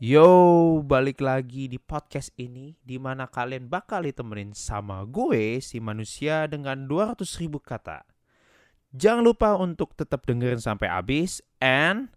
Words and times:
Yo, 0.00 0.80
balik 0.80 1.20
lagi 1.20 1.68
di 1.68 1.76
podcast 1.76 2.32
ini 2.40 2.72
di 2.80 2.96
mana 2.96 3.28
kalian 3.28 3.68
bakal 3.68 4.00
ditemenin 4.00 4.56
sama 4.56 5.04
gue 5.04 5.60
si 5.60 5.76
manusia 5.76 6.48
dengan 6.48 6.88
200 6.88 7.20
ribu 7.36 7.60
kata. 7.60 8.08
Jangan 8.96 9.20
lupa 9.20 9.60
untuk 9.60 9.92
tetap 9.92 10.24
dengerin 10.24 10.56
sampai 10.56 10.88
habis 10.88 11.44
and 11.60 12.08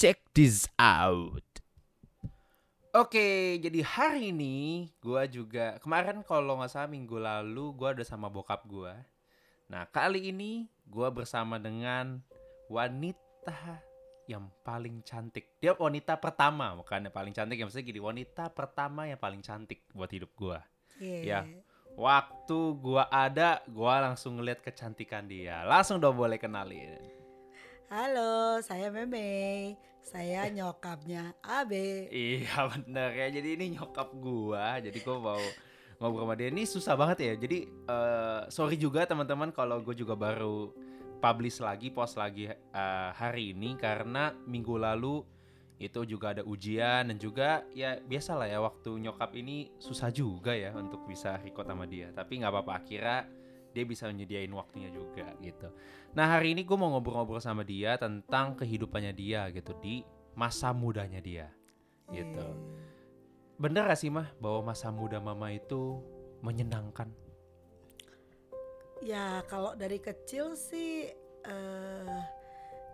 check 0.00 0.24
this 0.32 0.64
out. 0.80 1.44
Oke, 2.96 3.60
jadi 3.60 3.84
hari 3.84 4.32
ini 4.32 4.88
gue 5.04 5.20
juga 5.28 5.76
kemarin 5.84 6.24
kalau 6.24 6.56
nggak 6.56 6.72
salah 6.72 6.88
minggu 6.88 7.20
lalu 7.20 7.76
gue 7.76 8.00
ada 8.00 8.04
sama 8.08 8.32
bokap 8.32 8.64
gue. 8.64 8.96
Nah 9.68 9.84
kali 9.92 10.32
ini 10.32 10.72
gue 10.88 11.08
bersama 11.12 11.60
dengan 11.60 12.24
wanita 12.72 13.89
yang 14.30 14.46
paling 14.62 15.02
cantik. 15.02 15.58
Dia 15.58 15.74
wanita 15.74 16.14
pertama, 16.22 16.70
bukan 16.78 17.10
yang 17.10 17.14
paling 17.14 17.34
cantik. 17.34 17.58
Yang 17.58 17.74
maksudnya 17.74 17.86
gini, 17.90 18.00
wanita 18.00 18.44
pertama 18.54 19.10
yang 19.10 19.18
paling 19.18 19.42
cantik 19.42 19.82
buat 19.90 20.06
hidup 20.06 20.30
gua. 20.38 20.62
Iya. 21.02 21.18
Ya. 21.26 21.40
Waktu 21.98 22.58
gua 22.78 23.10
ada, 23.10 23.58
gua 23.66 23.98
langsung 23.98 24.38
ngeliat 24.38 24.62
kecantikan 24.62 25.26
dia. 25.26 25.66
Langsung 25.66 25.98
dong 25.98 26.14
boleh 26.14 26.38
kenalin. 26.38 27.02
Halo, 27.90 28.62
saya 28.62 28.94
Meme. 28.94 29.74
Saya 30.00 30.46
nyokapnya 30.48 31.34
Abe. 31.42 32.06
Iya 32.08 32.64
bener 32.72 33.10
ya. 33.18 33.26
Jadi 33.34 33.48
ini 33.58 33.66
nyokap 33.74 34.14
gua. 34.14 34.78
Jadi 34.78 35.02
gua 35.02 35.18
mau 35.18 35.42
ngobrol 35.98 36.24
sama 36.24 36.34
dia. 36.38 36.48
Ini 36.48 36.62
susah 36.64 36.94
banget 36.94 37.18
ya. 37.26 37.34
Jadi 37.34 37.58
eh, 37.66 38.40
sorry 38.48 38.78
juga 38.78 39.04
teman-teman 39.04 39.52
kalau 39.52 39.84
gue 39.84 39.92
juga 39.92 40.16
baru 40.16 40.72
publish 41.20 41.60
lagi, 41.60 41.92
post 41.92 42.16
lagi 42.16 42.48
eh, 42.48 43.10
hari 43.14 43.52
ini 43.52 43.76
karena 43.76 44.32
minggu 44.48 44.74
lalu 44.80 45.22
itu 45.80 46.04
juga 46.04 46.36
ada 46.36 46.44
ujian 46.44 47.08
dan 47.08 47.16
juga 47.16 47.64
ya 47.72 47.96
biasa 47.96 48.36
lah 48.36 48.48
ya 48.48 48.60
waktu 48.60 49.00
nyokap 49.00 49.32
ini 49.32 49.72
susah 49.80 50.12
juga 50.12 50.52
ya 50.52 50.76
untuk 50.76 51.04
bisa 51.08 51.40
record 51.40 51.68
sama 51.68 51.88
dia. 51.88 52.12
Tapi 52.12 52.40
nggak 52.40 52.52
apa-apa 52.52 52.72
akhirnya 52.84 53.24
dia 53.70 53.84
bisa 53.86 54.10
nyediain 54.10 54.50
waktunya 54.52 54.90
juga 54.92 55.30
gitu. 55.40 55.72
Nah 56.12 56.26
hari 56.36 56.52
ini 56.52 56.66
gue 56.66 56.76
mau 56.76 56.92
ngobrol-ngobrol 56.92 57.40
sama 57.40 57.62
dia 57.62 57.96
tentang 57.96 58.58
kehidupannya 58.58 59.12
dia 59.14 59.48
gitu 59.54 59.72
di 59.78 60.02
masa 60.34 60.74
mudanya 60.74 61.22
dia 61.22 61.48
gitu. 62.10 62.46
Bener 63.60 63.86
gak 63.86 64.00
sih 64.00 64.10
mah 64.10 64.28
bahwa 64.40 64.72
masa 64.72 64.88
muda 64.90 65.20
mama 65.20 65.52
itu 65.52 66.00
menyenangkan? 66.40 67.12
Ya 69.00 69.44
kalau 69.48 69.72
dari 69.76 69.96
kecil 69.96 70.56
sih 70.56 71.08
eh 71.44 72.20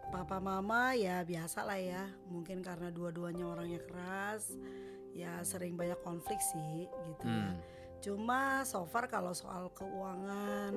papa 0.06 0.38
mama 0.38 0.94
ya 0.94 1.26
biasa 1.26 1.66
lah 1.66 1.80
ya. 1.80 2.04
Mungkin 2.30 2.62
karena 2.62 2.94
dua-duanya 2.94 3.44
orangnya 3.46 3.82
keras, 3.82 4.54
ya 5.16 5.40
sering 5.42 5.74
banyak 5.74 5.98
konflik 6.04 6.38
sih 6.38 6.86
gitu 6.86 7.24
ya. 7.26 7.50
Hmm. 7.50 7.58
Cuma 8.04 8.62
so 8.62 8.84
far 8.84 9.08
kalau 9.08 9.32
soal 9.32 9.72
keuangan 9.72 10.76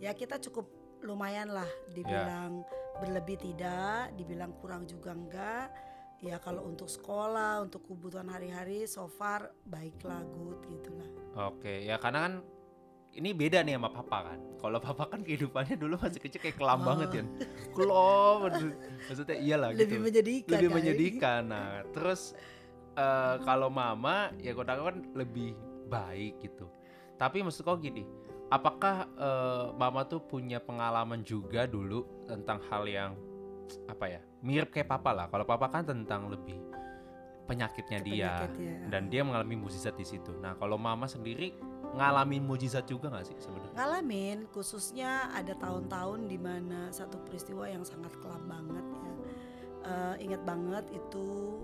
ya 0.00 0.10
kita 0.16 0.40
cukup 0.40 0.66
lumayan 1.04 1.52
lah 1.52 1.68
dibilang 1.92 2.64
berlebih 2.98 3.36
tidak, 3.36 4.16
dibilang 4.16 4.56
kurang 4.58 4.88
juga 4.88 5.12
enggak. 5.12 5.68
Ya 6.24 6.40
kalau 6.40 6.64
untuk 6.64 6.88
sekolah, 6.88 7.60
untuk 7.60 7.84
kebutuhan 7.84 8.32
hari-hari 8.32 8.88
so 8.88 9.04
far 9.04 9.52
baiklah 9.68 10.24
good 10.32 10.56
gitulah. 10.72 11.10
Oke, 11.52 11.84
ya 11.84 12.00
karena 12.00 12.30
kan 12.30 12.34
ini 13.14 13.30
beda 13.30 13.60
nih 13.60 13.74
sama 13.74 13.88
papa 13.88 14.18
kan. 14.26 14.38
Kalau 14.58 14.78
papa 14.78 15.04
kan 15.06 15.20
kehidupannya 15.20 15.76
dulu 15.76 15.94
masih 15.96 16.18
kecil 16.18 16.40
kayak 16.40 16.56
kelam 16.56 16.80
Oh. 16.80 16.86
banget 16.86 17.08
kan. 17.14 17.26
Kelam, 17.70 18.36
maksud- 18.42 18.76
maksudnya 19.04 19.36
iyalah 19.36 19.68
gitu. 19.72 19.80
Lebih 19.84 20.00
menyedihkan. 20.02 20.52
lebih 20.52 20.68
menyedihkan. 20.70 21.40
Nah, 21.44 21.68
terus 21.90 22.34
eh, 22.92 23.36
kalau 23.40 23.68
mama 23.68 24.30
ya 24.38 24.50
kota 24.52 24.74
kan 24.74 25.02
lebih 25.12 25.54
baik 25.86 26.38
gitu. 26.40 26.70
Tapi 27.14 27.42
maksud 27.42 27.62
kau 27.62 27.74
gini, 27.76 28.06
apakah 28.48 29.10
eh, 29.10 29.66
mama 29.74 30.02
tuh 30.04 30.20
punya 30.20 30.58
pengalaman 30.58 31.22
juga 31.22 31.66
dulu 31.66 32.02
tentang 32.24 32.62
hal 32.64 32.84
yang 32.84 33.12
apa 33.84 34.06
ya 34.08 34.20
mirip 34.40 34.70
kayak 34.70 34.86
papa 34.88 35.10
lah. 35.10 35.26
Kalau 35.26 35.42
papa 35.42 35.66
kan 35.68 35.82
tentang 35.82 36.28
lebih 36.28 36.54
penyakitnya 37.44 37.98
dia 38.00 38.30
Penyakitnya. 38.40 38.74
dan 38.88 39.02
dia 39.08 39.20
mengalami 39.20 39.56
mukjizat 39.56 39.94
di 39.94 40.06
situ. 40.06 40.32
Nah, 40.38 40.54
kalau 40.54 40.76
mama 40.76 41.04
sendiri 41.04 41.52
ngalamin 41.94 42.42
mukjizat 42.42 42.84
juga 42.84 43.06
nggak 43.08 43.26
sih 43.26 43.36
sebenarnya? 43.38 43.72
ngalamin 43.74 44.38
khususnya 44.50 45.30
ada 45.30 45.54
tahun-tahun 45.54 46.26
di 46.26 46.38
mana 46.38 46.90
satu 46.90 47.22
peristiwa 47.22 47.64
yang 47.66 47.82
sangat 47.82 48.12
kelam 48.18 48.44
banget 48.44 48.86
ya 48.92 49.12
Eh, 49.84 50.16
ingat 50.24 50.40
banget 50.48 50.88
itu 50.96 51.60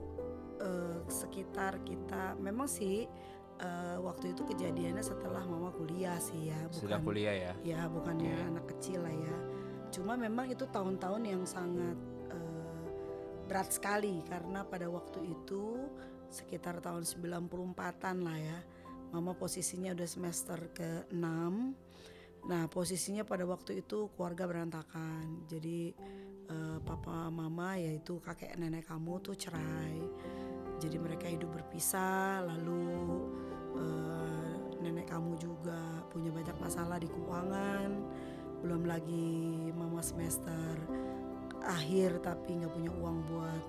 eh, 0.61 1.01
sekitar 1.09 1.81
kita 1.89 2.37
memang 2.37 2.69
sih 2.69 3.09
eh, 3.57 3.97
waktu 3.97 4.37
itu 4.37 4.45
kejadiannya 4.45 5.01
setelah 5.01 5.41
mama 5.49 5.73
kuliah 5.73 6.21
sih 6.21 6.53
ya 6.53 6.61
Sudah 6.69 7.01
bukan 7.01 7.09
kuliah 7.09 7.33
ya. 7.33 7.53
ya 7.65 7.81
bukannya 7.89 8.37
Oke. 8.37 8.45
anak 8.53 8.65
kecil 8.77 9.09
lah 9.09 9.17
ya 9.17 9.37
cuma 9.89 10.21
memang 10.21 10.53
itu 10.53 10.69
tahun-tahun 10.69 11.23
yang 11.25 11.49
sangat 11.49 11.97
eh, 12.29 12.89
berat 13.49 13.73
sekali 13.73 14.21
karena 14.29 14.69
pada 14.69 14.93
waktu 14.93 15.25
itu 15.25 15.81
sekitar 16.29 16.85
tahun 16.85 17.09
94-an 17.09 18.17
lah 18.21 18.37
ya 18.37 18.59
mama 19.11 19.35
posisinya 19.35 19.93
udah 19.95 20.09
semester 20.09 20.71
ke-6 20.75 21.27
nah 22.49 22.65
posisinya 22.73 23.27
pada 23.27 23.45
waktu 23.45 23.85
itu 23.85 24.09
keluarga 24.17 24.49
berantakan. 24.49 25.45
Jadi 25.45 25.93
eh, 26.49 26.79
papa 26.81 27.29
mama 27.29 27.77
yaitu 27.77 28.17
kakek 28.23 28.57
nenek 28.57 28.89
kamu 28.89 29.21
tuh 29.21 29.37
cerai. 29.37 30.01
Jadi 30.81 30.97
mereka 30.97 31.29
hidup 31.29 31.53
berpisah 31.53 32.49
lalu 32.49 32.89
eh, 33.77 34.53
nenek 34.81 35.13
kamu 35.13 35.37
juga 35.37 35.81
punya 36.09 36.33
banyak 36.33 36.57
masalah 36.57 36.97
di 36.97 37.09
keuangan. 37.11 37.91
Belum 38.65 38.85
lagi 38.89 39.69
mama 39.73 40.01
semester 40.01 40.81
akhir 41.61 42.25
tapi 42.25 42.57
nggak 42.57 42.73
punya 42.73 42.93
uang 42.93 43.19
buat 43.29 43.65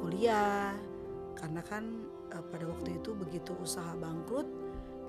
kuliah. 0.00 0.72
Karena 1.36 1.60
kan 1.60 2.08
eh, 2.32 2.44
pada 2.48 2.64
waktu 2.64 2.96
itu 2.96 3.12
begitu 3.12 3.52
usaha 3.60 3.92
bangkrut 4.00 4.48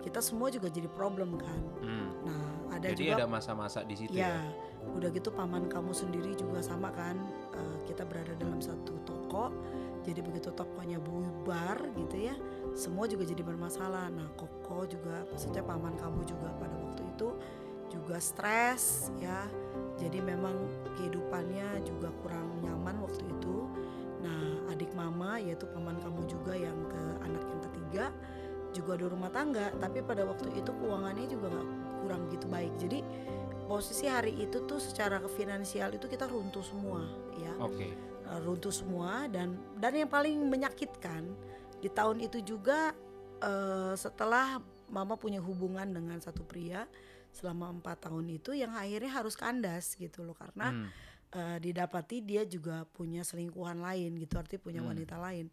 kita 0.03 0.19
semua 0.19 0.51
juga 0.51 0.67
jadi 0.67 0.91
problem 0.91 1.39
kan 1.39 1.59
Hmm. 1.79 2.11
nah 2.27 2.43
ada 2.75 2.91
Jadi 2.91 3.07
juga 3.09 3.23
ada 3.23 3.27
masa-masa 3.29 3.81
di 3.81 3.95
situ 3.95 4.13
ya 4.13 4.27
ya. 4.29 4.37
udah 4.93 5.09
gitu 5.09 5.31
paman 5.31 5.71
kamu 5.71 5.95
sendiri 5.95 6.35
juga 6.35 6.59
sama 6.59 6.91
kan 6.91 7.15
eh, 7.55 7.77
kita 7.87 8.03
berada 8.03 8.35
dalam 8.35 8.59
satu 8.59 8.99
toko 9.03 9.47
jadi 10.03 10.19
begitu 10.19 10.51
tokonya 10.51 10.99
bubar 10.99 11.79
gitu 11.95 12.27
ya 12.27 12.35
semua 12.75 13.07
juga 13.07 13.23
jadi 13.23 13.39
bermasalah 13.39 14.11
nah 14.11 14.27
koko 14.35 14.83
juga 14.83 15.23
maksudnya 15.31 15.63
paman 15.63 15.95
kamu 15.95 16.27
juga 16.27 16.51
pada 16.59 16.75
waktu 16.75 17.01
itu 17.15 17.29
juga 17.87 18.17
stres 18.17 19.13
ya 19.21 19.45
jadi 19.95 20.19
memang 20.19 20.57
kehidupannya 20.97 21.85
juga 21.85 22.09
kurang 22.19 22.49
nyaman 22.59 22.99
waktu 22.99 23.23
itu 23.23 23.69
nah 24.19 24.41
adik 24.73 24.91
mama 24.97 25.37
yaitu 25.37 25.63
paman 25.71 25.95
kamu 26.01 26.25
juga 26.25 26.57
yang 26.57 26.75
ke 26.89 27.01
anak 27.21 27.43
yang 27.45 27.61
ketiga 27.69 28.05
juga 28.73 28.97
ada 28.97 29.05
rumah 29.07 29.29
tangga 29.29 29.69
tapi 29.77 30.01
pada 30.01 30.25
waktu 30.25 30.49
itu 30.53 30.71
keuangannya 30.73 31.29
juga 31.29 31.47
nggak 31.47 31.69
kurang 32.01 32.21
gitu 32.27 32.45
baik 32.47 32.73
jadi 32.75 32.99
posisi 33.63 34.05
hari 34.05 34.35
itu 34.37 34.65
tuh 34.65 34.77
secara 34.77 35.23
finansial 35.31 35.93
itu 35.93 36.05
kita 36.05 36.27
runtuh 36.27 36.61
semua 36.61 37.05
ya 37.39 37.53
Oke. 37.61 37.87
Uh, 38.23 38.39
runtuh 38.43 38.71
semua 38.71 39.29
dan 39.29 39.55
dan 39.77 39.93
yang 39.93 40.09
paling 40.09 40.35
menyakitkan 40.43 41.31
di 41.79 41.87
tahun 41.87 42.23
itu 42.23 42.39
juga 42.41 42.95
eh, 43.39 43.93
setelah 43.93 44.63
mama 44.87 45.19
punya 45.19 45.43
hubungan 45.43 45.83
dengan 45.85 46.15
satu 46.17 46.43
pria 46.43 46.87
selama 47.33 47.67
empat 47.73 48.07
tahun 48.07 48.29
itu 48.31 48.55
yang 48.55 48.71
akhirnya 48.71 49.11
harus 49.11 49.35
kandas 49.35 49.99
gitu 49.99 50.23
loh 50.23 50.31
karena 50.31 50.71
Hmm. 50.71 50.87
eh, 51.33 51.57
didapati 51.59 52.23
dia 52.23 52.47
juga 52.47 52.87
punya 52.87 53.25
selingkuhan 53.25 53.81
lain 53.81 54.15
gitu 54.15 54.37
artinya 54.37 54.61
punya 54.61 54.79
Hmm. 54.79 54.95
wanita 54.95 55.19
lain 55.19 55.51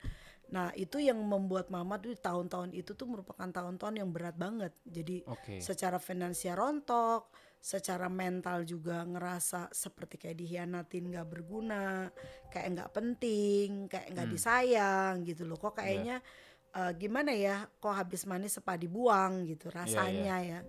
nah 0.51 0.75
itu 0.75 0.99
yang 0.99 1.19
membuat 1.23 1.71
mama 1.71 1.95
tuh 1.99 2.19
tahun-tahun 2.19 2.75
itu 2.75 2.99
tuh 2.99 3.07
merupakan 3.07 3.47
tahun-tahun 3.47 4.03
yang 4.03 4.11
berat 4.11 4.35
banget 4.35 4.75
jadi 4.83 5.23
Oke. 5.31 5.63
secara 5.63 6.03
finansial 6.03 6.59
rontok, 6.59 7.31
secara 7.61 8.09
mental 8.09 8.65
juga 8.65 9.05
ngerasa 9.05 9.69
seperti 9.71 10.17
kayak 10.17 10.41
dihianatin 10.41 11.13
nggak 11.13 11.29
berguna, 11.29 12.09
kayak 12.49 12.69
nggak 12.73 12.91
penting, 12.97 13.85
kayak 13.87 14.17
nggak 14.17 14.27
Hmm. 14.27 14.35
disayang 14.35 15.15
gitu 15.29 15.45
loh. 15.45 15.61
Kok 15.61 15.77
kayaknya 15.77 16.25
eh, 16.71 16.93
gimana 16.97 17.35
ya? 17.37 17.69
Kok 17.79 17.95
habis 17.95 18.25
manis 18.25 18.57
sepa 18.57 18.81
dibuang 18.81 19.45
gitu 19.45 19.69
rasanya 19.69 20.37
ya. 20.41 20.61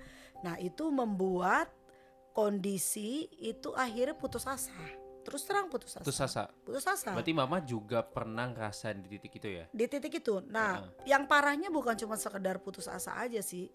Nah 0.44 0.58
itu 0.60 0.90
membuat 0.92 1.72
kondisi 2.36 3.30
itu 3.40 3.72
akhirnya 3.72 4.18
putus 4.18 4.44
asa. 4.44 5.01
Terus 5.22 5.42
terang 5.44 5.68
putus 5.68 5.94
asa. 5.94 6.02
Terus 6.02 6.18
Sasa, 6.18 6.44
Putus 6.62 6.82
asa. 6.84 7.14
berarti 7.14 7.30
mama 7.32 7.58
juga 7.60 8.02
pernah 8.02 8.46
ngerasain 8.48 9.00
di 9.00 9.10
titik 9.12 9.38
itu 9.38 9.48
ya? 9.54 9.66
di 9.68 9.86
titik 9.86 10.14
itu. 10.16 10.42
Nah, 10.44 10.82
yang 11.04 11.26
parahnya 11.26 11.70
bukan 11.70 11.94
cuma 11.96 12.16
sekedar 12.16 12.58
putus 12.58 12.86
asa 12.86 13.14
aja 13.16 13.40
sih, 13.40 13.70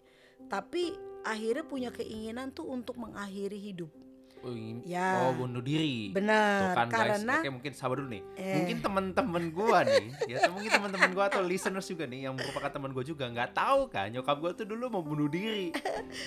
tapi 0.45 0.91
akhirnya 1.23 1.63
punya 1.63 1.89
keinginan 1.89 2.51
tuh 2.51 2.67
untuk 2.67 2.95
mengakhiri 2.95 3.57
hidup. 3.57 3.91
oh, 4.37 4.53
Ya. 4.83 5.23
oh 5.23 5.33
bunuh 5.33 5.59
diri. 5.59 6.13
Benar, 6.13 6.61
Tuh 6.61 6.77
kan 6.77 6.87
guys, 6.87 6.99
karena- 7.17 7.41
oke 7.41 7.49
mungkin 7.49 7.71
sabar 7.73 7.95
dulu 7.97 8.09
nih. 8.11 8.23
Eh. 8.35 8.53
Mungkin 8.53 8.77
teman-teman 8.79 9.43
gua 9.49 9.81
nih, 9.81 10.07
ya 10.29 10.45
mungkin 10.47 10.69
teman-teman 10.69 11.09
gua 11.11 11.25
atau 11.25 11.41
listeners 11.41 11.83
juga 11.83 12.05
nih 12.05 12.29
yang 12.29 12.35
merupakan 12.35 12.69
teman 12.69 12.91
gua 12.91 13.01
juga 13.01 13.25
nggak 13.25 13.51
tahu 13.51 13.87
kan 13.87 14.07
nyokap 14.07 14.37
gua 14.37 14.51
tuh 14.53 14.63
dulu 14.63 14.87
mau 14.89 15.01
bunuh 15.01 15.25
diri. 15.25 15.73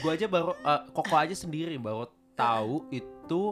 Gua 0.01 0.17
aja 0.17 0.27
baru 0.27 0.53
eh, 0.55 0.81
koko 0.91 1.15
aja 1.15 1.33
sendiri 1.33 1.77
baru 1.77 2.09
tahu 2.35 2.89
itu 2.91 3.43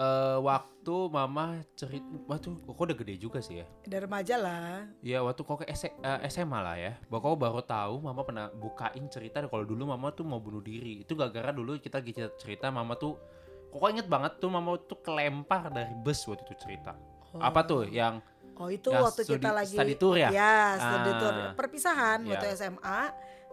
eh, 0.00 0.38
waktu 0.40 0.68
mama 1.06 1.44
cerita 1.74 2.08
waktu 2.24 2.56
koko 2.64 2.80
udah 2.82 2.96
gede 2.96 3.14
juga 3.16 3.38
sih 3.38 3.60
ya. 3.60 3.66
Dari 3.82 4.00
remaja 4.00 4.34
lah. 4.34 4.88
Iya 5.00 5.20
waktu 5.20 5.42
koko 5.42 5.60
S- 5.62 5.92
eh, 5.92 6.18
SMA 6.26 6.56
lah 6.58 6.74
ya. 6.74 6.96
Bahwa 7.06 7.20
koko 7.22 7.36
baru 7.36 7.60
tahu 7.60 8.00
mama 8.00 8.24
pernah 8.24 8.48
bukain 8.50 9.04
cerita 9.06 9.44
kalau 9.44 9.62
dulu 9.62 9.84
mama 9.86 10.08
tuh 10.10 10.24
mau 10.24 10.40
bunuh 10.40 10.60
diri. 10.60 11.04
Itu 11.04 11.12
gara-gara 11.12 11.52
dulu 11.52 11.76
kita 11.76 12.00
cerita, 12.34 12.72
mama 12.72 12.96
tuh 12.96 13.20
koko 13.68 13.86
inget 13.86 14.08
banget 14.08 14.40
tuh 14.40 14.48
mama 14.48 14.80
tuh 14.80 14.98
kelempar 14.98 15.68
dari 15.68 15.92
bus 15.94 16.24
waktu 16.24 16.42
itu 16.42 16.56
cerita. 16.58 16.96
Apa 17.36 17.62
tuh 17.62 17.84
yang 17.84 18.24
Oh 18.56 18.68
itu 18.68 18.92
Ya, 18.92 19.00
waktu 19.00 19.24
studi- 19.24 19.40
kita 19.40 19.56
lagi 19.56 19.72
study 19.72 19.94
tour 19.96 20.16
ya? 20.16 20.28
Ya, 20.28 20.76
study 20.76 21.12
tour. 21.16 21.32
Ah. 21.32 21.52
Perpisahan 21.56 22.18
Ya. 22.24 22.36
waktu 22.36 22.46
SMA. 22.52 23.00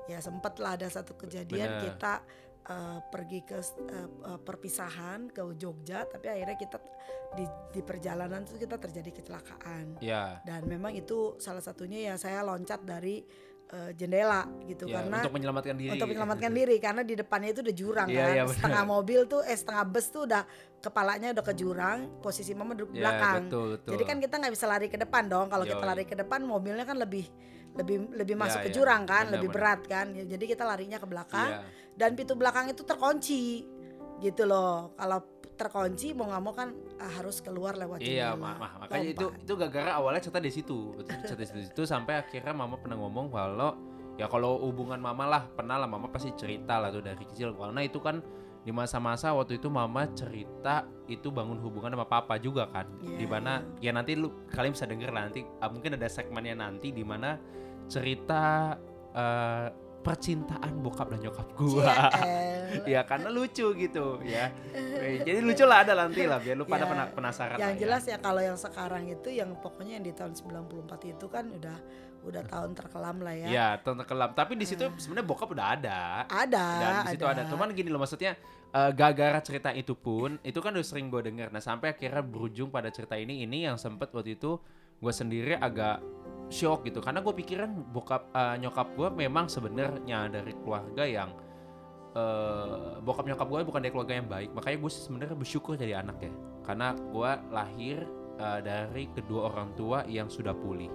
Ya 0.07 0.19
sempet 0.19 0.55
lah 0.57 0.75
ada 0.75 0.87
satu 0.87 1.15
kejadian 1.15 1.67
Bener. 1.69 1.83
kita 1.91 2.13
eh, 2.67 2.99
pergi 3.03 3.39
ke 3.41 3.57
eh, 3.57 4.39
perpisahan 4.39 5.29
ke 5.29 5.41
Jogja, 5.53 6.03
tapi 6.03 6.27
akhirnya 6.27 6.55
kita 6.55 6.77
di, 7.29 7.43
di 7.71 7.81
perjalanan 7.81 8.41
itu 8.41 8.55
kita 8.57 8.75
terjadi 8.77 9.11
kecelakaan. 9.13 9.99
ya 9.99 10.39
Dan 10.41 10.65
memang 10.65 10.91
itu 10.91 11.35
salah 11.37 11.59
satunya 11.59 12.07
ya 12.07 12.13
saya 12.15 12.39
loncat 12.41 12.81
dari 12.81 13.23
eh, 13.67 13.91
jendela 13.93 14.47
gitu 14.63 14.87
ya 14.87 15.03
karena 15.03 15.19
untuk 15.19 15.33
menyelamatkan 15.33 15.75
diri. 15.75 15.91
untuk 15.91 16.07
menyelamatkan 16.07 16.51
diri 16.51 16.75
karena 16.77 17.01
di 17.03 17.13
depannya 17.13 17.49
itu 17.51 17.59
udah 17.61 17.75
jurang 17.75 18.07
Iya, 18.07 18.15
kan 18.15 18.31
benar. 18.31 18.55
setengah 18.55 18.83
mobil 18.85 19.19
tuh 19.27 19.41
eh 19.43 19.57
setengah 19.57 19.83
bus 19.85 20.07
tuh 20.07 20.23
udah 20.23 20.43
kepalanya 20.79 21.27
udah 21.35 21.43
ke 21.43 21.53
jurang 21.53 21.99
posisi 22.19 22.55
mama 22.55 22.71
duduk 22.71 22.91
di 22.91 22.99
Ya, 22.99 23.11
belakang 23.11 23.51
betul, 23.51 23.65
betul. 23.75 23.91
jadi 23.91 24.03
kan 24.05 24.17
kita 24.21 24.35
nggak 24.39 24.53
bisa 24.55 24.65
lari 24.65 24.87
ke 24.87 24.95
depan 24.95 25.23
dong 25.27 25.47
kalau 25.47 25.67
kita 25.67 25.83
lari 25.83 26.03
ke 26.03 26.15
depan 26.15 26.39
mobilnya 26.43 26.83
kan 26.83 26.95
lebih 26.95 27.27
lebih 27.77 27.97
lebih 28.11 28.35
Ya, 28.35 28.39
masuk 28.39 28.59
ke 28.59 28.69
ya. 28.69 28.75
jurang 28.75 29.03
kan 29.03 29.23
Benar, 29.23 29.33
lebih 29.37 29.49
benar. 29.49 29.57
berat 29.57 29.81
kan 29.85 30.07
Ya, 30.11 30.23
jadi 30.27 30.43
kita 30.47 30.63
larinya 30.63 30.97
ke 30.97 31.05
belakang 31.05 31.49
Iya. 31.49 31.61
dan 31.95 32.09
pintu 32.13 32.33
belakang 32.33 32.65
itu 32.67 32.81
terkunci 32.81 33.41
gitu 34.17 34.43
loh 34.43 34.91
kalau 34.93 35.21
terkunci 35.53 36.13
mau 36.13 36.25
nggak 36.27 36.43
mau 36.43 36.53
kan 36.53 36.69
ah, 36.97 37.11
harus 37.15 37.37
keluar 37.39 37.73
lewat 37.73 37.97
Iya, 37.99 38.33
jendela. 38.33 38.37
ma- 38.37 38.57
ma- 38.59 38.75
makanya 38.79 39.07
itu 39.07 39.25
Lompat. 39.25 39.41
itu 39.41 39.53
gara-gara 39.55 39.91
awalnya 39.91 40.21
cerita 40.21 40.39
di 40.39 40.51
situ. 40.51 40.77
Cerita 41.23 41.41
di 41.55 41.63
situ 41.63 41.81
sampai 41.83 42.13
akhirnya 42.15 42.53
mama 42.53 42.75
pernah 42.75 42.93
ngomong 42.95 43.25
kalau 43.27 43.71
ya 44.13 44.25
kalau 44.25 44.57
hubungan 44.59 44.97
mama 44.97 45.25
lah 45.25 45.41
pernah 45.47 45.77
lah 45.77 45.85
mama 45.85 46.07
pasti 46.07 46.33
cerita 46.33 46.77
lah 46.77 46.89
tuh 46.89 47.01
dari 47.01 47.21
kecil 47.23 47.53
karena 47.53 47.81
itu 47.81 47.97
kan 47.97 48.21
di 48.59 48.69
masa-masa 48.69 49.31
waktu 49.31 49.57
itu 49.57 49.69
mama 49.71 50.09
cerita 50.11 50.83
itu 51.07 51.29
bangun 51.29 51.57
hubungan 51.57 51.89
sama 51.89 52.03
papa 52.03 52.35
juga 52.35 52.67
kan 52.67 52.89
Iya. 52.99 53.15
di 53.15 53.25
mana 53.25 53.51
ya 53.77 53.89
nanti 53.89 54.13
lu 54.13 54.33
kalian 54.47 54.73
bisa 54.73 54.83
denger 54.83 55.09
lah 55.09 55.23
nanti 55.23 55.41
ah, 55.57 55.69
mungkin 55.69 55.93
ada 55.93 56.05
segmennya 56.07 56.53
nanti 56.53 56.89
di 56.91 57.01
mana 57.01 57.37
cerita 57.87 58.75
eh, 59.11 59.67
percintaan 59.97 60.79
bokap 60.79 61.11
dan 61.11 61.19
nyokap 61.19 61.47
gua 61.53 61.91
ya 62.87 63.03
karena 63.03 63.27
lucu 63.27 63.75
gitu 63.75 64.23
ya 64.23 64.47
Eh, 64.71 65.19
jadi 65.27 65.39
lucu 65.39 65.63
lah 65.63 65.83
ada 65.83 65.93
nanti 65.97 66.23
lah 66.23 66.39
biar 66.39 66.55
lu 66.55 66.63
pada 66.63 66.83
Ya, 66.83 66.87
pena- 66.87 67.11
penasaran 67.11 67.57
yang 67.57 67.63
lah 67.65 67.73
ya. 67.73 67.81
jelas 67.81 68.03
ya 68.05 68.17
kalau 68.17 68.39
yang 68.39 68.55
sekarang 68.55 69.03
itu 69.05 69.29
yang 69.29 69.51
pokoknya 69.57 69.99
yang 69.99 70.05
di 70.05 70.13
tahun 70.13 70.31
94 70.31 70.71
itu 71.09 71.25
kan 71.27 71.45
udah 71.49 71.77
udah 72.17 72.43
tahun 72.45 72.71
terkelam 72.73 73.17
lah 73.19 73.31
ya. 73.31 73.47
Ya, 73.47 73.67
tonton 73.77 74.03
kelam. 74.03 74.31
Tapi 74.33 74.55
di 74.55 74.67
situ 74.67 74.83
sebenarnya 74.91 75.23
bokap 75.25 75.47
udah 75.47 75.67
ada. 75.71 75.99
Ada, 76.27 76.65
Dan 76.75 76.91
di 76.97 77.07
situ 77.09 77.23
ada. 77.23 77.41
Cuman 77.45 77.71
gini 77.71 77.87
loh 77.87 77.99
maksudnya 77.99 78.35
eh, 78.69 78.91
gara-gara 78.91 79.39
cerita 79.39 79.71
itu 79.71 79.91
pun 79.93 80.35
itu 80.41 80.57
kan 80.57 80.71
udah 80.71 80.83
sering 80.83 81.07
gue 81.07 81.19
denger. 81.21 81.47
Nah 81.49 81.59
sampai 81.59 81.91
akhirnya 81.93 82.19
berujung 82.19 82.67
pada 82.67 82.87
cerita 82.89 83.15
ini 83.15 83.41
ini 83.41 83.63
yang 83.63 83.75
sempet 83.75 84.11
waktu 84.11 84.35
itu 84.35 84.59
gue 84.97 85.13
sendiri 85.13 85.55
agak 85.55 86.03
shock 86.47 86.87
gitu. 86.87 86.99
Karena 87.03 87.19
gue 87.19 87.33
pikiran 87.35 87.69
bokap 87.91 88.31
eh, 88.31 88.55
nyokap 88.63 88.87
gue 88.95 89.09
memang 89.13 89.51
sebenarnya 89.51 90.31
dari 90.31 90.53
keluarga 90.63 91.03
yang 91.03 91.29
eh, 92.15 92.97
bokap 93.03 93.25
nyokap 93.27 93.47
gue 93.47 93.59
bukan 93.67 93.81
dari 93.83 93.91
keluarga 93.93 94.15
yang 94.15 94.29
baik. 94.29 94.49
Makanya 94.55 94.77
gue 94.79 94.91
sebenarnya 94.91 95.37
bersyukur 95.37 95.73
jadi 95.75 96.01
anak 96.01 96.17
ya. 96.23 96.33
Karena 96.63 96.95
gue 96.95 97.31
lahir 97.51 97.97
eh, 98.39 98.59
dari 98.63 99.03
kedua 99.11 99.51
orang 99.51 99.75
tua 99.75 100.03
yang 100.07 100.31
sudah 100.31 100.55
pulih 100.55 100.91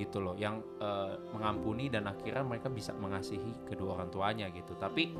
gitu 0.00 0.24
loh. 0.24 0.34
Yang 0.36 0.64
eh, 0.80 1.14
mengampuni 1.36 1.92
dan 1.92 2.08
akhirnya 2.08 2.44
mereka 2.44 2.72
bisa 2.72 2.96
mengasihi 2.96 3.68
kedua 3.68 4.00
orang 4.00 4.08
tuanya 4.08 4.48
gitu. 4.50 4.72
Tapi 4.80 5.12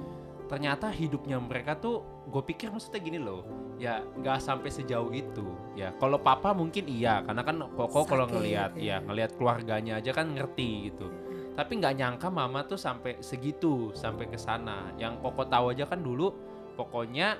ternyata 0.51 0.91
hidupnya 0.93 1.41
mereka 1.41 1.79
tuh 1.79 2.03
gue 2.29 2.43
pikir 2.45 2.71
maksudnya 2.71 3.01
gini 3.03 3.19
loh 3.19 3.43
ya 3.83 3.99
nggak 3.99 4.39
sampai 4.39 4.71
sejauh 4.71 5.11
itu 5.11 5.43
ya. 5.75 5.91
Kalau 5.99 6.23
papa 6.23 6.55
mungkin 6.55 6.87
iya 6.87 7.19
karena 7.27 7.43
kan 7.43 7.57
koko 7.75 8.07
kalau 8.07 8.31
ngelihat 8.31 8.79
ya. 8.79 9.03
ya 9.03 9.05
ngelihat 9.05 9.35
keluarganya 9.35 9.99
aja 9.99 10.15
kan 10.15 10.31
ngerti 10.31 10.93
gitu. 10.93 11.11
Tapi 11.59 11.83
nggak 11.83 11.95
nyangka 11.99 12.29
mama 12.31 12.63
tuh 12.65 12.79
sampai 12.79 13.19
segitu 13.19 13.91
sampai 13.99 14.31
ke 14.31 14.39
sana. 14.39 14.95
Yang 14.95 15.19
koko 15.27 15.43
tahu 15.51 15.75
aja 15.75 15.91
kan 15.91 15.99
dulu 15.99 16.31
pokoknya 16.79 17.37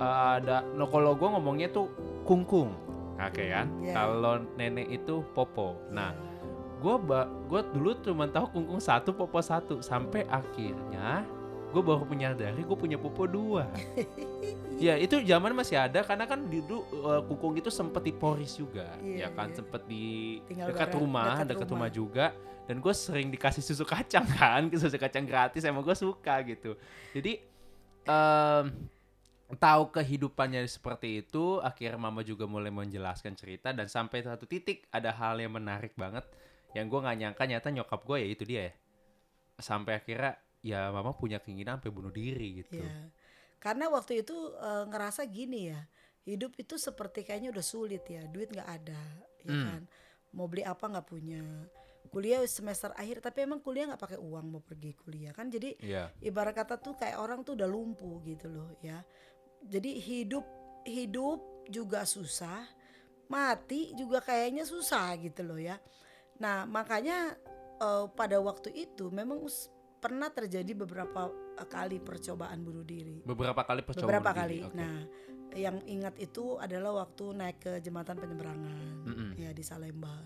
eh, 0.00 0.16
ada 0.40 0.64
no 0.64 0.88
kalau 0.88 1.12
gue 1.12 1.28
ngomongnya 1.28 1.68
tuh 1.68 1.92
kungkung. 2.24 2.72
Oke 3.14 3.52
kan? 3.52 3.70
Iya. 3.78 3.94
kalau 3.94 4.42
nenek 4.56 4.90
itu 4.90 5.22
popo. 5.36 5.76
Nah 5.92 6.16
gue 6.80 6.94
gue 7.52 7.60
dulu 7.76 8.00
cuma 8.00 8.24
tahu 8.32 8.48
kungkung 8.48 8.80
satu 8.80 9.12
popo 9.12 9.44
satu. 9.44 9.84
Sampai 9.84 10.24
akhirnya 10.32 11.28
gue 11.74 11.82
baru 11.82 12.06
menyadari 12.06 12.62
gue 12.62 12.78
punya 12.78 12.94
popo 12.94 13.26
dua. 13.26 13.66
Ya 14.74 14.98
itu 14.98 15.22
zaman 15.22 15.54
masih 15.54 15.78
ada 15.78 16.02
karena 16.02 16.26
kan 16.26 16.50
dulu 16.50 16.82
eh, 17.06 17.22
kungkung 17.30 17.54
itu 17.54 17.70
sempet 17.70 18.02
di 18.02 18.10
Poris 18.10 18.58
juga 18.58 18.98
Iya, 18.98 19.26
ya 19.26 19.28
kan? 19.30 19.46
iya. 19.46 19.54
sempet 19.54 19.82
di 19.86 20.06
Tinggal 20.50 20.66
dekat 20.74 20.88
bareng- 20.90 20.98
rumah 20.98 21.24
dekat 21.30 21.46
dekat 21.46 21.68
rumah. 21.70 21.70
rumah 21.70 21.90
juga. 21.90 22.26
Dan 22.66 22.76
gue 22.82 22.90
sering 22.90 23.28
dikasih 23.30 23.62
susu 23.62 23.86
kacang 23.86 24.26
kan? 24.34 24.66
Susu 24.74 24.98
kacang 24.98 25.22
gratis 25.24 25.62
emang 25.62 25.86
gue 25.86 25.94
suka 25.94 26.42
gitu. 26.42 26.74
Jadi 27.14 27.38
em, 28.02 28.64
tahu 29.54 29.82
kehidupannya 29.94 30.66
seperti 30.66 31.22
itu 31.22 31.62
akhirnya 31.62 31.94
mama 31.96 32.26
juga 32.26 32.50
mulai 32.50 32.74
menjelaskan 32.74 33.38
cerita. 33.38 33.70
Dan 33.70 33.86
sampai 33.86 34.26
satu 34.26 34.42
titik 34.44 34.90
ada 34.90 35.14
hal 35.14 35.38
yang 35.38 35.54
menarik 35.54 35.94
banget 35.94 36.26
yang 36.74 36.90
gue 36.90 36.98
nggak 36.98 37.18
nyangka 37.22 37.44
nyata 37.46 37.68
nyokap 37.70 38.00
gue 38.02 38.18
ya 38.18 38.26
itu 38.26 38.42
dia 38.42 38.60
ya. 38.68 38.72
Sampai 39.54 40.02
akhirnya 40.02 40.34
ya 40.64 40.88
mama 40.88 41.12
punya 41.12 41.36
keinginan 41.38 41.76
sampai 41.76 41.92
bunuh 41.92 42.08
diri 42.08 42.64
gitu 42.64 42.80
Iya. 42.80 43.12
Karena 43.60 43.88
waktu 43.88 44.24
itu 44.24 44.36
eh, 44.56 44.84
ngerasa 44.88 45.24
gini 45.24 45.68
ya, 45.68 45.80
hidup 46.24 46.56
itu 46.56 46.76
seperti 46.76 47.20
kayaknya 47.24 47.52
udah 47.52 47.64
sulit 47.64 48.04
ya, 48.04 48.24
duit 48.28 48.48
nggak 48.48 48.70
ada, 48.80 49.00
ya 49.40 49.52
Hmm. 49.52 49.64
kan. 49.68 49.82
Mau 50.32 50.48
beli 50.48 50.64
apa 50.64 50.84
nggak 50.84 51.06
punya. 51.06 51.40
Kuliah 52.12 52.44
semester 52.44 52.92
akhir, 52.94 53.24
tapi 53.24 53.42
emang 53.42 53.64
kuliah 53.64 53.88
nggak 53.88 54.00
pakai 54.00 54.20
uang 54.20 54.46
mau 54.52 54.60
pergi 54.60 54.92
kuliah 54.94 55.32
kan. 55.32 55.48
Jadi 55.48 55.80
Iya 55.80 56.12
ibarat 56.20 56.52
kata 56.52 56.76
tuh 56.76 56.92
kayak 56.92 57.16
orang 57.16 57.40
tuh 57.40 57.56
udah 57.56 57.68
lumpuh 57.68 58.20
gitu 58.24 58.52
loh 58.52 58.68
ya. 58.84 59.00
Jadi 59.64 59.96
hidup 60.00 60.44
hidup 60.84 61.40
juga 61.72 62.04
susah, 62.04 62.68
mati 63.32 63.96
juga 63.96 64.20
kayaknya 64.20 64.68
susah 64.68 65.16
gitu 65.16 65.40
loh 65.40 65.56
ya. 65.56 65.80
Nah 66.36 66.68
makanya 66.68 67.32
eh, 67.80 68.06
pada 68.12 68.36
waktu 68.44 68.76
itu 68.76 69.08
memang 69.08 69.40
pernah 70.04 70.28
terjadi 70.28 70.76
beberapa 70.76 71.32
eh, 71.56 71.64
kali 71.64 71.96
percobaan 72.04 72.60
bunuh 72.60 72.84
diri. 72.84 73.24
beberapa 73.24 73.64
kali 73.64 73.80
percobaan 73.80 74.04
beberapa 74.12 74.30
bunuh 74.30 74.40
kali. 74.44 74.56
diri, 74.60 74.68
oke. 74.68 74.76
Nah 74.76 74.96
yang 75.54 75.76
ingat 75.86 76.18
itu 76.18 76.58
adalah 76.58 77.06
waktu 77.06 77.24
naik 77.30 77.58
ke 77.62 77.72
jembatan 77.78 78.18
penyeberangan 78.18 79.06
Mm-mm. 79.06 79.30
ya 79.38 79.54
di 79.54 79.62
Salemba. 79.64 80.18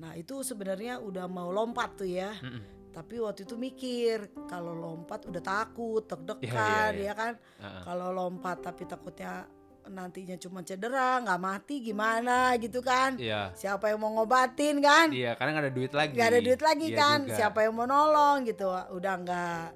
Nah 0.00 0.16
itu 0.18 0.42
sebenarnya 0.42 0.98
udah 0.98 1.28
mau 1.30 1.52
lompat 1.54 2.02
tuh 2.02 2.08
ya. 2.08 2.34
Mm-mm. 2.42 2.90
Tapi 2.90 3.18
waktu 3.18 3.42
itu 3.42 3.58
mikir 3.58 4.46
kalau 4.46 4.70
lompat 4.70 5.26
udah 5.26 5.42
takut, 5.42 6.06
Iya, 6.06 6.14
deg-degan 6.14 6.54
iya, 6.54 6.86
iya. 6.94 7.06
ya 7.10 7.14
kan. 7.14 7.32
Heeh. 7.60 7.82
Kalau 7.86 8.08
lompat 8.14 8.56
tapi 8.62 8.82
takutnya 8.86 9.44
nantinya 9.88 10.36
cuma 10.40 10.64
cedera, 10.64 11.20
nggak 11.20 11.40
mati 11.40 11.84
gimana 11.84 12.56
gitu 12.56 12.80
kan. 12.80 13.20
Iya 13.20 13.52
Siapa 13.52 13.92
yang 13.92 14.00
mau 14.00 14.12
ngobatin 14.16 14.80
kan? 14.80 15.12
Iya, 15.12 15.36
karena 15.36 15.50
nggak 15.58 15.64
ada 15.68 15.74
duit 15.74 15.92
lagi. 15.92 16.12
Nggak 16.16 16.28
ada 16.32 16.40
duit 16.40 16.62
lagi 16.64 16.86
Iya 16.88 16.98
kan. 16.98 17.18
juga. 17.24 17.36
Siapa 17.36 17.58
yang 17.64 17.74
mau 17.76 17.86
nolong 17.88 18.36
gitu. 18.48 18.68
Udah 18.72 19.14
nggak. 19.20 19.66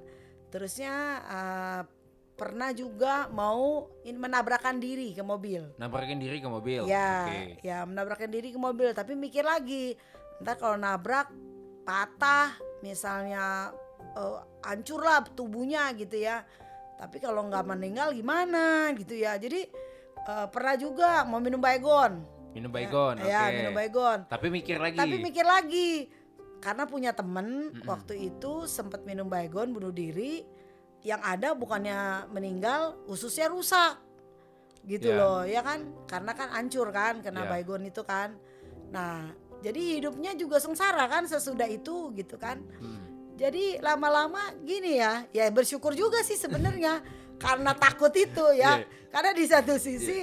Terusnya 0.49 0.95
eh, 1.29 1.81
pernah 2.39 2.71
juga 2.71 3.27
mau 3.35 3.91
in, 4.07 4.17
menabrakkan 4.17 4.79
diri 4.79 5.13
ke 5.13 5.21
mobil. 5.27 5.75
Nabrakin 5.77 6.23
diri 6.23 6.39
ke 6.39 6.49
mobil. 6.49 6.87
Ya, 6.87 7.27
Oke. 7.27 7.67
ya 7.67 7.83
menabrakkan 7.83 8.31
diri 8.31 8.55
ke 8.55 8.59
mobil, 8.63 8.95
tapi 8.95 9.19
mikir 9.19 9.43
lagi, 9.43 9.99
ntar 10.41 10.55
kalau 10.55 10.79
nabrak 10.79 11.29
patah, 11.83 12.55
misalnya 12.81 13.75
eh, 14.17 14.39
hancur 14.65 15.03
lah 15.03 15.27
tubuhnya 15.27 15.91
gitu 15.99 16.17
ya. 16.17 16.47
Tapi 16.99 17.23
kalau 17.23 17.47
nggak 17.47 17.63
meninggal 17.67 18.11
gimana 18.15 18.91
gitu 18.95 19.15
ya. 19.19 19.35
Jadi 19.39 19.88
eh, 20.29 20.47
pernah 20.49 20.77
juga 20.77 21.25
mau 21.25 21.41
minum 21.41 21.59
baygon. 21.59 22.21
Minum 22.53 22.69
baygon. 22.69 23.17
Oke. 23.17 23.27
Ya, 23.27 23.49
minum 23.51 23.73
baygon. 23.73 24.19
Tapi 24.25 24.47
mikir 24.49 24.77
lagi. 24.77 24.97
Tapi 24.97 25.17
mikir 25.17 25.43
lagi, 25.43 25.91
karena 26.59 26.85
punya 26.85 27.11
temen 27.13 27.71
Mm-mm. 27.71 27.87
waktu 27.87 28.29
itu 28.29 28.67
sempat 28.67 29.03
minum 29.03 29.25
baygon 29.27 29.71
bunuh 29.71 29.91
diri. 29.91 30.45
Yang 31.01 31.21
ada 31.23 31.49
bukannya 31.55 31.99
meninggal, 32.29 33.01
ususnya 33.07 33.49
rusak. 33.49 34.05
gitu 34.81 35.11
Iya. 35.11 35.21
loh 35.21 35.41
ya 35.45 35.61
kan 35.61 35.85
karena 36.07 36.33
kan 36.33 36.49
hancur 36.49 36.89
kan 36.89 37.21
kena 37.21 37.45
Iya. 37.45 37.51
baygon 37.51 37.83
itu 37.85 38.01
kan 38.01 38.39
nah 38.89 39.29
jadi 39.61 40.01
hidupnya 40.01 40.33
juga 40.33 40.57
sengsara 40.57 41.05
kan 41.05 41.29
sesudah 41.29 41.69
itu 41.69 42.09
gitu 42.15 42.41
kan 42.41 42.63
Hmm. 42.79 43.05
jadi 43.37 43.83
lama-lama 43.83 44.39
gini 44.63 44.97
ya 44.97 45.29
ya 45.29 45.51
bersyukur 45.51 45.93
juga 45.93 46.23
sih 46.23 46.41
sebenarnya 46.41 47.05
karena 47.39 47.73
takut 47.73 48.11
itu 48.13 48.45
ya 48.53 48.79
Iya. 48.79 48.87
karena 49.09 49.31
di 49.33 49.45
satu 49.45 49.75
sisi 49.77 50.19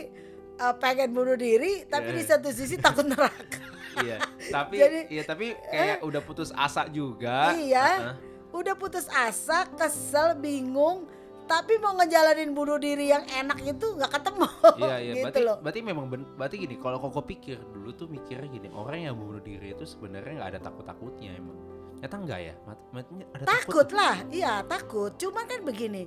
eh, 0.54 0.76
pengen 0.78 1.12
bunuh 1.12 1.36
diri 1.36 1.84
tapi 1.86 2.12
Iya. 2.12 2.18
di 2.18 2.24
satu 2.26 2.50
sisi 2.50 2.76
takut 2.78 3.04
neraka 3.04 3.64
Iya, 3.96 4.20
tapi 4.52 4.76
Jadi- 4.76 5.08
iya 5.10 5.24
tapi 5.24 5.56
kayak 5.56 6.04
udah 6.04 6.20
putus 6.20 6.52
asa 6.52 6.84
juga. 6.86 7.56
Iya. 7.56 7.88
Heeh. 8.12 8.16
udah 8.52 8.72
putus 8.74 9.08
asa 9.10 9.68
kesel 9.70 10.36
bingung 10.36 11.08
tapi 11.46 11.76
mau 11.78 11.92
ngejalanin 11.94 12.52
bunuh 12.52 12.76
diri 12.76 13.08
yang 13.08 13.24
enak 13.26 13.60
itu 13.62 13.86
nggak 13.94 14.10
ketemu 14.10 14.48
Iya 14.78 14.96
iya, 14.98 15.14
gitu 15.14 15.24
berarti 15.26 15.42
loh 15.42 15.58
berarti 15.60 15.80
memang 15.82 16.06
ben- 16.08 16.28
berarti 16.34 16.56
gini, 16.58 16.76
kalau 16.76 16.98
koko 16.98 17.22
pikir 17.22 17.56
dulu 17.70 17.92
tuh 17.94 18.08
mikirnya 18.08 18.48
gini, 18.50 18.68
orang 18.70 19.00
yang 19.02 19.16
bunuh 19.16 19.40
diri 19.40 19.72
itu 19.72 19.84
sebenarnya 19.86 20.34
nggak 20.38 20.52
ada 20.52 20.62
takut-takutnya 20.62 21.32
emang. 21.34 21.56
Ternyata 21.96 22.16
enggak 22.18 22.40
ya? 22.42 22.54
Mat- 22.66 22.86
maksudnya 22.92 23.26
ada 23.30 23.44
takut 23.46 23.64
takut. 23.64 23.88
lah 23.92 24.16
iya 24.30 24.54
takut 24.62 25.12
cuman 25.14 25.44
kan 25.46 25.60
begini 25.62 26.04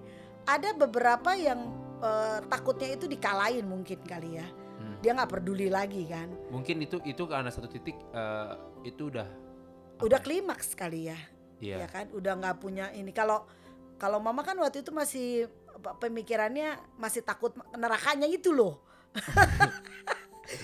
ada 0.48 0.72
beberapa 0.72 1.36
yang 1.36 1.68
eh, 1.98 2.38
takutnya 2.46 2.88
itu 2.90 3.04
dikalahin 3.04 3.68
mungkin 3.68 4.00
kali 4.02 4.40
ya 4.40 4.48
Hmm. 4.78 4.94
dia 5.02 5.10
nggak 5.10 5.26
peduli 5.28 5.66
lagi 5.66 6.06
kan 6.06 6.30
Mungkin 6.54 6.78
itu 6.78 7.02
itu 7.02 7.26
karena 7.26 7.50
satu 7.50 7.66
titik 7.66 7.98
eh, 8.14 8.52
itu 8.86 9.10
udah 9.10 9.26
udah 9.98 10.18
ya? 10.18 10.22
klimaks 10.22 10.72
kali 10.72 11.10
ya 11.10 11.18
Iya. 11.58 11.82
ya 11.82 11.86
kan 11.90 12.06
udah 12.14 12.38
nggak 12.38 12.56
punya 12.62 12.94
ini 12.94 13.10
kalau 13.10 13.42
kalau 13.98 14.22
mama 14.22 14.46
kan 14.46 14.54
waktu 14.54 14.86
itu 14.86 14.94
masih 14.94 15.50
pemikirannya 15.98 16.78
masih 16.94 17.26
takut 17.26 17.50
nerakanya 17.74 18.30
itu 18.30 18.54
loh 18.54 18.78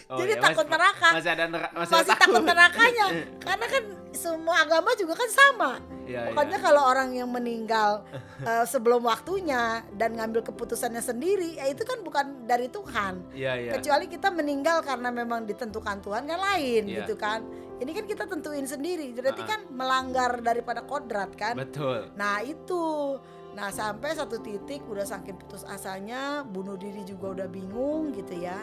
Oh, 0.09 0.17
jadi 0.17 0.35
iya, 0.35 0.41
takut 0.41 0.65
masih- 0.65 0.73
neraka 0.73 1.09
Masih 1.13 1.31
ada 1.31 1.45
nera- 1.45 1.73
masih, 1.73 1.93
masih, 1.93 2.05
ada 2.07 2.15
takut 2.17 2.43
nerakanya 2.43 3.07
karena 3.45 3.67
kan 3.69 3.85
semua 4.15 4.57
agama 4.61 4.91
juga 4.95 5.13
kan 5.13 5.29
sama 5.29 5.71
Pokoknya 6.05 6.59
iya. 6.59 6.63
kalau 6.63 6.83
orang 6.85 7.11
yang 7.13 7.29
meninggal 7.29 8.05
eh, 8.45 8.65
sebelum 8.65 9.01
waktunya 9.03 9.81
dan 9.91 10.13
ngambil 10.13 10.45
keputusannya 10.45 11.01
sendiri, 11.01 11.57
ya 11.57 11.65
itu 11.65 11.81
kan 11.81 12.05
bukan 12.05 12.45
dari 12.45 12.69
Tuhan. 12.69 13.25
Iya 13.33 13.53
iya. 13.57 13.71
Kecuali 13.73 14.05
kita 14.05 14.29
meninggal 14.29 14.85
karena 14.85 15.09
memang 15.09 15.49
ditentukan 15.49 16.05
Tuhan 16.05 16.29
kan 16.29 16.39
lain 16.39 16.83
Iya. 16.85 16.97
gitu 17.03 17.17
kan. 17.17 17.41
Ini 17.75 17.91
kan 17.91 18.05
kita 18.05 18.29
tentuin 18.29 18.69
sendiri, 18.69 19.17
berarti 19.17 19.41
Ah, 19.41 19.47
ah. 19.47 19.51
kan 19.51 19.61
melanggar 19.73 20.33
daripada 20.39 20.85
kodrat 20.85 21.33
kan. 21.35 21.57
Betul. 21.57 22.13
Nah 22.15 22.45
itu, 22.45 23.17
nah 23.53 23.73
sampai 23.73 24.13
satu 24.13 24.39
titik 24.39 24.85
udah 24.85 25.03
saking 25.03 25.35
putus 25.35 25.65
asanya, 25.65 26.45
bunuh 26.45 26.77
diri 26.77 27.01
juga 27.03 27.33
udah 27.35 27.49
bingung 27.49 28.13
gitu 28.13 28.37
ya. 28.37 28.61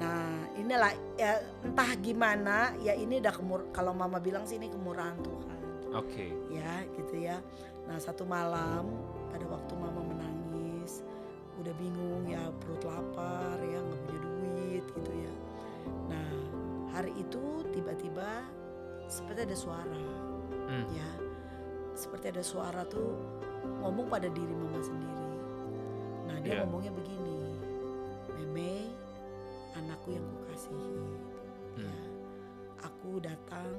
Nah 0.00 0.37
inilah 0.58 0.90
ya 1.14 1.38
entah 1.62 1.90
gimana 1.96 2.56
ya 2.78 2.92
ini 2.92 3.22
udah 3.22 3.30
kemur 3.30 3.60
kalau 3.70 3.94
mama 3.94 4.18
bilang 4.18 4.42
sih 4.42 4.58
ini 4.58 4.66
kemurahan 4.66 5.14
Tuhan 5.22 5.58
Oke. 5.94 6.34
ya 6.50 6.82
gitu 6.98 7.14
ya. 7.16 7.38
Nah 7.88 7.96
satu 7.96 8.26
malam 8.26 8.84
pada 9.32 9.48
waktu 9.48 9.72
mama 9.72 10.04
menangis, 10.04 11.00
udah 11.56 11.72
bingung 11.78 12.28
ya 12.28 12.42
perut 12.60 12.84
lapar 12.84 13.56
ya 13.62 13.80
nggak 13.80 14.00
punya 14.04 14.20
duit 14.20 14.84
gitu 14.84 15.12
ya. 15.14 15.34
Nah 16.12 16.30
hari 16.92 17.16
itu 17.16 17.40
tiba-tiba 17.72 18.44
seperti 19.08 19.48
ada 19.48 19.56
suara 19.56 20.04
Hmm. 20.68 20.84
ya, 20.92 21.08
seperti 21.96 22.28
ada 22.28 22.44
suara 22.44 22.84
tuh 22.84 23.16
ngomong 23.80 24.12
pada 24.12 24.28
diri 24.28 24.52
mama 24.52 24.84
sendiri. 24.84 25.16
Nah 26.28 26.36
dia 26.44 26.52
Iya. 26.52 26.60
ngomongnya 26.60 26.92
begini, 26.92 27.56
Meme, 28.36 28.92
anakku 29.78 30.12
yang 30.12 30.26
kukasihi, 30.26 30.98
Hmm. 31.78 31.86
ya, 31.86 31.96
aku 32.82 33.22
datang, 33.22 33.70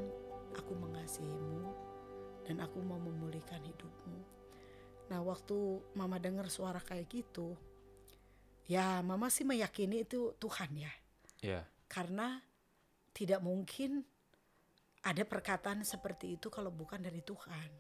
aku 0.55 0.71
mengasihimu, 0.73 1.67
dan 2.47 2.63
aku 2.63 2.79
mau 2.81 2.97
memulihkan 2.97 3.59
hidupmu. 3.61 4.19
Nah 5.09 5.19
waktu 5.21 5.57
mama 5.93 6.17
dengar 6.17 6.47
suara 6.47 6.79
kayak 6.79 7.09
gitu, 7.09 7.53
ya 8.65 9.01
mama 9.01 9.27
sih 9.27 9.43
meyakini 9.43 10.05
itu 10.05 10.33
Tuhan 10.37 10.71
ya, 10.77 10.93
Iya. 11.41 11.61
karena 11.89 12.39
tidak 13.11 13.41
mungkin 13.41 14.05
ada 15.01 15.23
perkataan 15.23 15.81
seperti 15.83 16.37
itu 16.37 16.47
kalau 16.47 16.69
bukan 16.69 17.01
dari 17.01 17.19
Tuhan. 17.19 17.71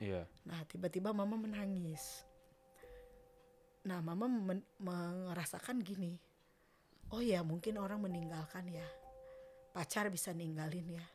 Iya. 0.00 0.24
Nah 0.48 0.64
tiba-tiba 0.64 1.12
mama 1.12 1.36
menangis. 1.36 2.24
Nah 3.84 4.00
mama 4.00 4.28
men- 4.28 4.68
merasakan 4.78 5.80
gini, 5.80 6.16
oh 7.10 7.22
ya 7.22 7.42
mungkin 7.42 7.78
orang 7.78 8.02
meninggalkan 8.06 8.70
ya, 8.70 8.86
pacar 9.74 10.10
bisa 10.10 10.30
ninggalin 10.30 10.98
ya, 10.98 11.06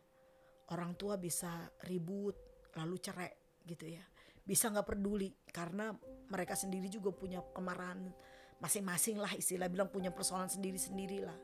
orang 0.76 0.96
tua 1.00 1.16
bisa 1.16 1.72
ribut 1.88 2.36
lalu 2.76 3.00
cerai 3.00 3.32
gitu 3.64 3.88
ya, 3.88 4.04
bisa 4.44 4.68
nggak 4.70 4.88
peduli 4.96 5.32
karena 5.50 5.96
mereka 6.28 6.54
sendiri 6.58 6.92
juga 6.92 7.16
punya 7.16 7.40
kemarahan 7.56 8.12
masing-masing 8.60 9.20
lah 9.20 9.32
istilah 9.36 9.68
bilang 9.72 9.88
punya 9.88 10.12
persoalan 10.12 10.52
sendiri-sendiri 10.52 11.24
lah, 11.24 11.38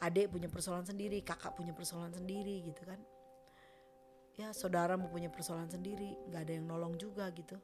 adik 0.00 0.32
punya 0.32 0.48
persoalan 0.48 0.84
sendiri, 0.88 1.20
kakak 1.20 1.52
punya 1.52 1.76
persoalan 1.76 2.12
sendiri 2.12 2.64
gitu 2.64 2.82
kan, 2.88 3.00
ya 4.40 4.50
saudara 4.56 4.96
punya 4.96 5.28
persoalan 5.28 5.68
sendiri, 5.68 6.16
nggak 6.32 6.40
ada 6.48 6.52
yang 6.56 6.66
nolong 6.66 6.96
juga 6.96 7.28
gitu. 7.36 7.60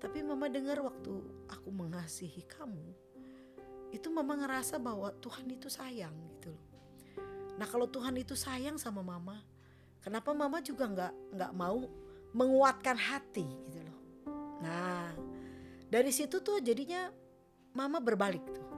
Tapi 0.00 0.24
mama 0.24 0.48
dengar 0.48 0.80
waktu 0.80 1.12
aku 1.52 1.68
mengasihi 1.68 2.48
kamu, 2.48 3.09
itu 3.90 4.08
mama 4.10 4.38
ngerasa 4.38 4.78
bahwa 4.78 5.10
Tuhan 5.18 5.50
itu 5.50 5.66
sayang 5.66 6.14
gitu 6.38 6.54
loh. 6.54 6.64
Nah 7.58 7.66
kalau 7.66 7.90
Tuhan 7.90 8.14
itu 8.16 8.38
sayang 8.38 8.78
sama 8.78 9.02
mama, 9.02 9.42
kenapa 10.00 10.30
mama 10.32 10.62
juga 10.62 10.86
nggak 10.86 11.12
nggak 11.36 11.52
mau 11.54 11.84
menguatkan 12.30 12.96
hati 12.96 13.44
gitu 13.44 13.78
loh. 13.82 13.98
Nah 14.62 15.12
dari 15.90 16.14
situ 16.14 16.38
tuh 16.38 16.62
jadinya 16.62 17.10
mama 17.74 17.98
berbalik 17.98 18.44
tuh. 18.46 18.68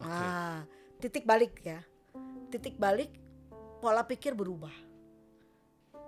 Nah 0.00 0.64
titik 0.98 1.28
balik 1.28 1.60
ya, 1.60 1.80
titik 2.48 2.80
balik 2.80 3.12
pola 3.84 4.02
pikir 4.02 4.32
berubah. 4.32 4.72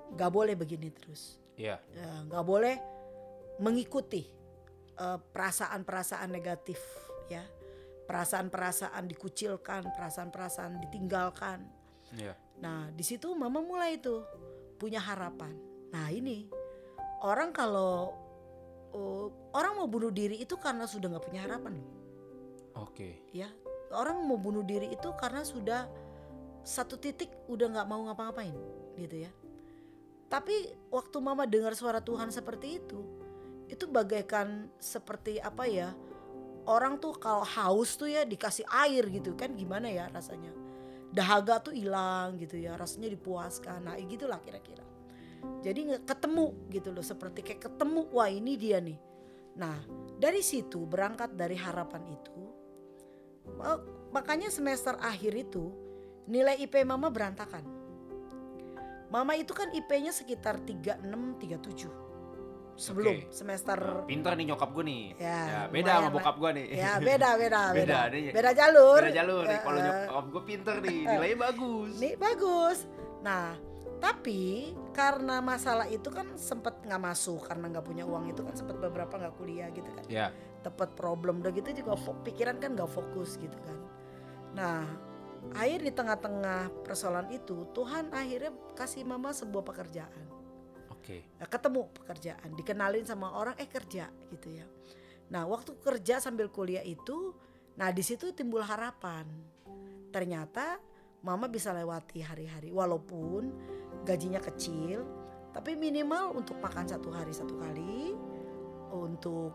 Gak 0.06 0.30
boleh 0.30 0.54
begini 0.54 0.86
terus 0.94 1.34
Iya. 1.58 1.82
ya, 1.90 2.22
nggak 2.30 2.44
boleh 2.46 2.78
mengikuti 3.58 4.22
eh, 4.96 5.18
perasaan-perasaan 5.18 6.30
negatif 6.30 6.78
ya 7.26 7.42
perasaan-perasaan 8.06 9.04
dikucilkan 9.10 9.90
perasaan-perasaan 9.92 10.78
ditinggalkan 10.86 11.66
Iya. 12.14 12.38
nah 12.62 12.86
di 12.94 13.02
situ 13.02 13.34
mama 13.34 13.58
mulai 13.58 13.98
tuh 13.98 14.22
punya 14.78 15.02
harapan 15.02 15.52
nah 15.90 16.06
ini 16.08 16.46
orang 17.26 17.50
kalau 17.50 18.14
eh, 18.94 19.26
orang 19.52 19.72
mau 19.74 19.88
bunuh 19.90 20.14
diri 20.14 20.38
itu 20.38 20.54
karena 20.56 20.86
sudah 20.86 21.10
nggak 21.10 21.26
punya 21.26 21.42
harapan 21.44 21.82
loh 21.82 21.90
Oke. 22.86 23.26
ya 23.34 23.50
orang 23.90 24.22
mau 24.22 24.38
bunuh 24.38 24.62
diri 24.62 24.92
itu 24.94 25.08
karena 25.18 25.42
sudah 25.42 25.90
satu 26.66 26.98
titik 26.98 27.30
udah 27.46 27.70
nggak 27.74 27.88
mau 27.88 28.06
ngapa-ngapain 28.06 28.54
gitu 28.98 29.26
ya 29.26 29.30
tapi 30.26 30.74
waktu 30.90 31.16
mama 31.22 31.46
dengar 31.46 31.74
suara 31.78 32.02
Tuhan 32.02 32.34
seperti 32.34 32.82
itu 32.82 33.00
itu 33.66 33.86
bagaikan 33.86 34.70
seperti 34.78 35.38
apa 35.38 35.66
ya 35.66 35.90
orang 36.66 36.98
tuh 36.98 37.16
kalau 37.16 37.46
haus 37.46 37.96
tuh 37.96 38.10
ya 38.10 38.26
dikasih 38.26 38.66
air 38.86 39.06
gitu. 39.08 39.34
Kan 39.38 39.54
gimana 39.54 39.88
ya 39.88 40.10
rasanya? 40.10 40.50
Dahaga 41.14 41.62
tuh 41.62 41.72
hilang 41.72 42.36
gitu 42.36 42.58
ya 42.60 42.76
rasanya 42.76 43.14
dipuaskan. 43.14 43.86
Nah 43.86 43.96
gitulah 44.02 44.42
kira-kira. 44.42 44.84
Jadi 45.62 46.02
ketemu 46.02 46.68
gitu 46.68 46.90
loh 46.90 47.04
seperti 47.06 47.40
kayak 47.46 47.70
ketemu 47.70 48.10
wah 48.10 48.28
ini 48.28 48.58
dia 48.58 48.82
nih. 48.82 48.98
Nah 49.56 49.78
dari 50.18 50.44
situ 50.44 50.84
berangkat 50.84 51.32
dari 51.38 51.54
harapan 51.56 52.02
itu 52.10 52.34
makanya 54.10 54.50
semester 54.50 54.98
akhir 54.98 55.32
itu 55.32 55.70
nilai 56.26 56.58
IP 56.58 56.82
mama 56.82 57.06
berantakan. 57.08 57.62
Mama 59.06 59.38
itu 59.38 59.54
kan 59.54 59.70
IP-nya 59.70 60.10
sekitar 60.10 60.58
36 60.66 60.98
37. 61.38 62.05
Sebelum 62.76 63.16
Oke. 63.16 63.32
semester 63.32 63.78
Pinter 64.04 64.36
nih 64.36 64.52
nyokap 64.52 64.70
gue 64.70 64.84
nih. 64.84 65.04
Ya, 65.16 65.64
beda 65.66 65.90
sama 65.96 66.08
bokap 66.12 66.36
gue 66.36 66.50
nih. 66.52 66.66
ya 66.76 66.92
beda 67.00 67.30
beda 67.34 67.60
beda. 67.72 67.72
Beda, 67.72 67.98
nih. 68.12 68.32
Beda 68.36 68.50
jalur. 68.52 69.00
Beda 69.00 69.14
jalur 69.16 69.42
nih. 69.48 69.58
Kalau 69.64 69.78
Eh, 69.78 69.84
nyokap 69.84 70.24
gue 70.28 70.42
pinter 70.44 70.76
nih, 70.84 70.98
nilainya 71.08 71.38
bagus. 71.40 71.92
Nih 71.96 72.14
bagus. 72.14 72.78
Nah, 73.24 73.56
tapi 73.96 74.42
karena 74.92 75.40
masalah 75.40 75.88
itu 75.88 76.12
kan 76.12 76.36
sempet 76.36 76.76
nggak 76.84 77.00
masuk 77.00 77.48
karena 77.48 77.64
nggak 77.72 77.84
punya 77.84 78.04
uang 78.04 78.28
itu 78.28 78.44
kan 78.44 78.52
sempet 78.52 78.76
beberapa 78.76 79.16
nggak 79.16 79.34
kuliah 79.34 79.72
gitu 79.72 79.88
kan. 79.88 80.04
Ya. 80.06 80.28
Tempat 80.60 80.92
problem 80.92 81.40
udah 81.40 81.52
gitu 81.56 81.72
juga 81.72 81.96
pikiran 81.96 82.60
kan 82.60 82.76
nggak 82.76 82.92
fokus 82.92 83.40
gitu 83.40 83.56
kan. 83.64 83.78
Nah, 84.52 84.84
akhir 85.56 85.80
di 85.80 85.92
tengah-tengah 85.92 86.84
persoalan 86.84 87.32
itu 87.32 87.64
Tuhan 87.72 88.12
akhirnya 88.12 88.52
kasih 88.76 89.08
mama 89.08 89.32
sebuah 89.32 89.64
pekerjaan. 89.64 90.24
Oke. 91.06 91.38
Nah, 91.38 91.46
ketemu 91.46 91.86
pekerjaan, 91.94 92.50
dikenalin 92.58 93.06
sama 93.06 93.30
orang 93.38 93.54
eh 93.62 93.70
kerja 93.70 94.10
gitu 94.34 94.48
ya. 94.50 94.66
Nah, 95.30 95.46
waktu 95.46 95.78
kerja 95.78 96.18
sambil 96.18 96.50
kuliah 96.50 96.82
itu 96.82 97.30
Nah 97.76 97.92
di 97.92 98.02
situ 98.02 98.32
timbul 98.32 98.64
harapan. 98.64 99.28
Ternyata 100.10 100.80
mama 101.20 101.46
bisa 101.46 101.76
lewati 101.76 102.24
hari-hari 102.24 102.72
walaupun 102.72 103.52
gajinya 104.08 104.40
kecil, 104.40 105.04
tapi 105.52 105.76
minimal 105.76 106.32
untuk 106.36 106.56
makan 106.56 106.88
satu 106.88 107.12
hari 107.12 107.36
satu 107.36 107.60
kali, 107.60 108.16
untuk 108.96 109.52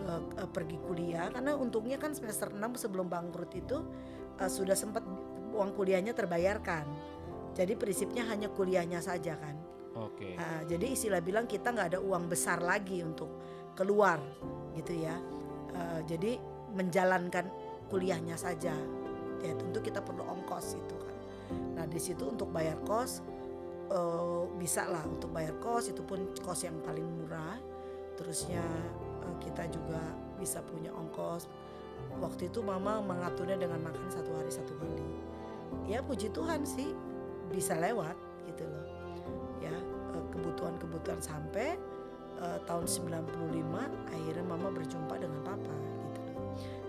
uh, 0.00 0.48
pergi 0.48 0.80
kuliah 0.80 1.28
karena 1.28 1.52
untungnya 1.52 2.00
kan 2.00 2.16
semester 2.16 2.48
6 2.48 2.80
sebelum 2.80 3.12
bangkrut 3.12 3.52
itu 3.52 3.76
uh, 4.40 4.50
sudah 4.50 4.74
sempat 4.74 5.04
uang 5.52 5.76
kuliahnya 5.76 6.16
terbayarkan. 6.16 6.88
Jadi 7.52 7.76
prinsipnya 7.76 8.24
hanya 8.24 8.48
kuliahnya 8.48 9.04
saja 9.04 9.36
kan. 9.36 9.69
Oke. 10.00 10.34
Uh, 10.34 10.62
jadi 10.64 10.96
istilah 10.96 11.20
bilang 11.20 11.44
kita 11.44 11.70
nggak 11.70 11.96
ada 11.96 12.00
uang 12.00 12.32
besar 12.32 12.64
lagi 12.64 13.04
untuk 13.04 13.28
keluar 13.76 14.16
gitu 14.72 14.96
ya. 14.96 15.16
Uh, 15.76 16.00
jadi 16.08 16.40
menjalankan 16.72 17.46
kuliahnya 17.92 18.40
saja. 18.40 18.72
Ya 19.40 19.52
tentu 19.56 19.80
kita 19.80 20.00
perlu 20.00 20.24
ongkos 20.24 20.76
itu 20.76 20.96
kan. 20.96 21.16
Nah 21.76 21.84
di 21.88 22.00
situ 22.00 22.28
untuk 22.28 22.52
bayar 22.52 22.76
kos 22.84 23.24
uh, 23.92 24.44
bisa 24.56 24.84
lah 24.88 25.04
untuk 25.04 25.32
bayar 25.32 25.56
kos 25.60 25.88
itu 25.92 26.00
pun 26.04 26.32
kos 26.40 26.64
yang 26.64 26.76
paling 26.84 27.04
murah. 27.04 27.56
Terusnya 28.16 28.64
uh, 29.24 29.36
kita 29.40 29.68
juga 29.68 30.00
bisa 30.36 30.64
punya 30.64 30.92
ongkos. 30.92 31.48
Waktu 32.20 32.48
itu 32.48 32.64
mama 32.64 33.04
mengaturnya 33.04 33.60
dengan 33.60 33.84
makan 33.84 34.08
satu 34.08 34.32
hari 34.32 34.48
satu 34.48 34.72
kali. 34.80 35.08
Ya 35.88 36.00
puji 36.00 36.32
Tuhan 36.32 36.64
sih 36.64 36.92
bisa 37.52 37.76
lewat 37.76 38.16
gitu 38.48 38.64
loh. 38.64 38.99
Kebutuhan-kebutuhan 40.30 41.20
sampai 41.20 41.76
uh, 42.40 42.58
tahun 42.64 42.86
95 42.86 43.34
akhirnya 44.10 44.44
mama 44.46 44.68
berjumpa 44.72 45.14
dengan 45.20 45.40
papa 45.44 45.74
gitu. 46.08 46.22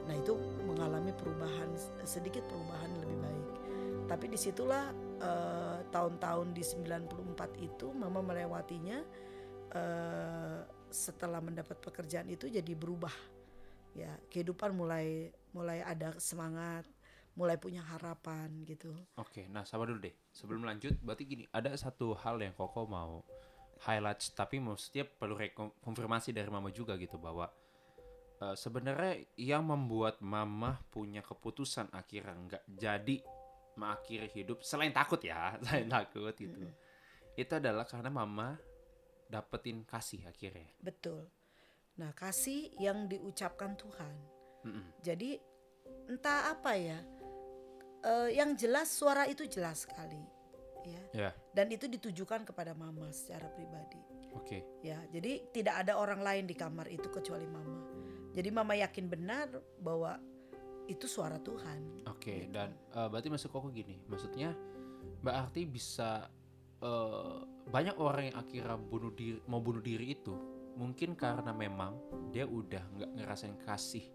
Nah 0.08 0.16
itu 0.16 0.34
mengalami 0.66 1.12
perubahan 1.14 1.70
sedikit 2.08 2.46
perubahan 2.48 2.90
lebih 3.04 3.18
baik. 3.20 3.48
Tapi 4.08 4.26
di 4.28 4.38
situlah 4.40 4.92
uh, 5.24 5.80
tahun-tahun 5.92 6.52
di 6.52 6.64
94 6.64 7.68
itu 7.68 7.88
mama 7.96 8.20
melewatinya 8.20 9.00
uh, 9.76 10.60
setelah 10.92 11.40
mendapat 11.40 11.80
pekerjaan 11.80 12.28
itu 12.28 12.52
jadi 12.52 12.74
berubah. 12.76 13.14
Ya 13.92 14.12
kehidupan 14.32 14.72
mulai 14.72 15.32
mulai 15.52 15.84
ada 15.84 16.16
semangat, 16.16 16.88
mulai 17.36 17.56
punya 17.56 17.80
harapan 17.80 18.52
gitu. 18.68 18.92
Oke, 19.16 19.48
nah 19.48 19.64
sabar 19.64 19.88
dulu 19.88 20.04
deh. 20.04 20.16
Sebelum 20.36 20.68
lanjut, 20.68 21.00
berarti 21.00 21.24
gini, 21.24 21.44
ada 21.56 21.72
satu 21.80 22.12
hal 22.20 22.44
yang 22.44 22.52
Koko 22.52 22.84
mau 22.88 23.24
highlight, 23.88 24.36
tapi 24.36 24.60
maksudnya 24.60 25.08
perlu 25.08 25.40
konfirmasi 25.80 26.36
dari 26.36 26.52
Mama 26.52 26.70
juga 26.70 27.00
gitu 27.00 27.16
bahwa 27.16 27.48
uh, 28.44 28.56
sebenarnya 28.56 29.24
yang 29.40 29.64
membuat 29.64 30.20
Mama 30.20 30.84
punya 30.92 31.24
keputusan 31.24 31.88
akhirnya 31.96 32.36
nggak 32.36 32.64
jadi 32.68 33.18
mengakhiri 33.80 34.30
hidup 34.36 34.60
selain 34.62 34.92
takut 34.92 35.24
ya, 35.24 35.56
selain 35.64 35.88
takut 35.88 36.36
gitu. 36.36 36.68
Mm. 36.68 36.76
Itu 37.40 37.54
adalah 37.58 37.88
karena 37.88 38.12
Mama 38.12 38.60
dapetin 39.32 39.88
kasih 39.88 40.28
akhirnya. 40.28 40.68
Betul. 40.84 41.32
Nah 41.96 42.12
kasih 42.12 42.76
yang 42.76 43.08
diucapkan 43.08 43.80
Tuhan. 43.80 44.16
Mm 44.68 44.72
-mm. 44.76 44.86
Jadi 45.00 45.40
entah 46.12 46.52
apa 46.52 46.76
ya 46.76 47.00
uh, 48.06 48.30
yang 48.30 48.54
jelas 48.58 48.90
suara 48.92 49.26
itu 49.28 49.46
jelas 49.48 49.86
sekali 49.88 50.22
ya 50.82 51.04
yeah. 51.14 51.34
dan 51.54 51.70
itu 51.70 51.86
ditujukan 51.86 52.46
kepada 52.46 52.74
mama 52.74 53.10
secara 53.14 53.50
pribadi 53.54 54.02
oke 54.34 54.46
okay. 54.46 54.62
ya 54.82 54.98
jadi 55.14 55.46
tidak 55.54 55.86
ada 55.86 55.98
orang 55.98 56.22
lain 56.22 56.46
di 56.50 56.56
kamar 56.58 56.90
itu 56.90 57.08
kecuali 57.10 57.46
mama 57.46 57.86
jadi 58.32 58.50
mama 58.50 58.74
yakin 58.78 59.06
benar 59.06 59.48
bahwa 59.78 60.18
itu 60.90 61.06
suara 61.06 61.38
Tuhan 61.38 62.10
oke 62.10 62.18
okay. 62.18 62.50
gitu. 62.50 62.58
dan 62.58 62.74
uh, 62.98 63.08
berarti 63.08 63.30
masuk 63.30 63.54
kok 63.54 63.70
gini 63.70 64.02
maksudnya 64.10 64.58
mbak 65.22 65.36
Arti 65.38 65.70
bisa 65.70 66.26
uh, 66.82 67.46
banyak 67.70 67.94
orang 68.02 68.34
yang 68.34 68.38
akhirnya 68.42 68.78
bunuh 68.78 69.14
diri 69.14 69.38
mau 69.46 69.62
bunuh 69.62 69.82
diri 69.86 70.18
itu 70.18 70.34
mungkin 70.76 71.14
karena 71.14 71.54
memang 71.54 72.00
dia 72.34 72.48
udah 72.48 72.82
nggak 72.98 73.12
ngerasain 73.20 73.58
kasih 73.62 74.06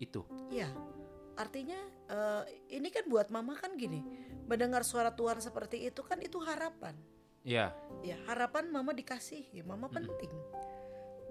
itu. 0.00 0.24
Iya. 0.48 0.68
Artinya 1.40 1.80
uh, 2.12 2.44
ini 2.68 2.92
kan 2.92 3.08
buat 3.08 3.32
mama 3.32 3.56
kan 3.56 3.72
gini, 3.80 4.04
mendengar 4.44 4.84
suara 4.84 5.08
Tuhan 5.08 5.40
seperti 5.40 5.88
itu 5.88 6.04
kan 6.04 6.20
itu 6.20 6.36
harapan. 6.36 6.92
Iya. 7.48 7.72
Ya, 8.04 8.20
harapan 8.28 8.68
mama 8.68 8.92
dikasihi, 8.92 9.64
mama 9.64 9.88
mm 9.88 9.96
-hmm. 9.96 9.96
penting. 9.96 10.32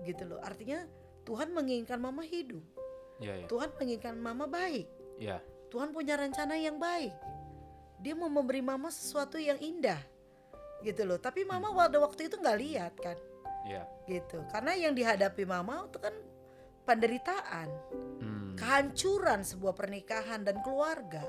Gitu 0.10 0.24
loh. 0.26 0.41
Artinya 0.41 0.82
Tuhan 1.30 1.54
menginginkan 1.54 2.02
mama 2.02 2.26
hidup. 2.26 2.65
Iya, 3.22 3.45
ya. 3.45 3.48
Tuhan 3.52 3.69
menginginkan 3.78 4.17
mama 4.17 4.50
baik. 4.50 4.89
Iya. 5.22 5.38
Tuhan 5.69 5.93
punya 5.93 6.17
rencana 6.17 6.58
yang 6.58 6.82
baik. 6.82 7.13
Dia 8.02 8.17
mau 8.17 8.34
memberi 8.34 8.65
mama 8.65 8.89
sesuatu 8.89 9.38
yang 9.38 9.62
indah. 9.62 10.02
Gitu 10.82 11.06
loh. 11.06 11.22
Tapi 11.22 11.45
mama 11.45 11.69
pada 11.69 12.02
waktu 12.02 12.26
itu 12.34 12.41
nggak 12.41 12.58
lihat 12.58 12.93
kan. 12.98 13.17
Iya. 13.69 13.86
Gitu. 14.10 14.41
Karena 14.50 14.74
yang 14.74 14.98
dihadapi 14.98 15.45
mama 15.45 15.86
itu 15.86 16.02
kan 16.02 16.15
penderitaan. 16.89 17.69
Hmm 18.17 18.29
kehancuran 18.69 19.41
sebuah 19.41 19.73
pernikahan 19.73 20.45
dan 20.45 20.62
keluarga. 20.62 21.25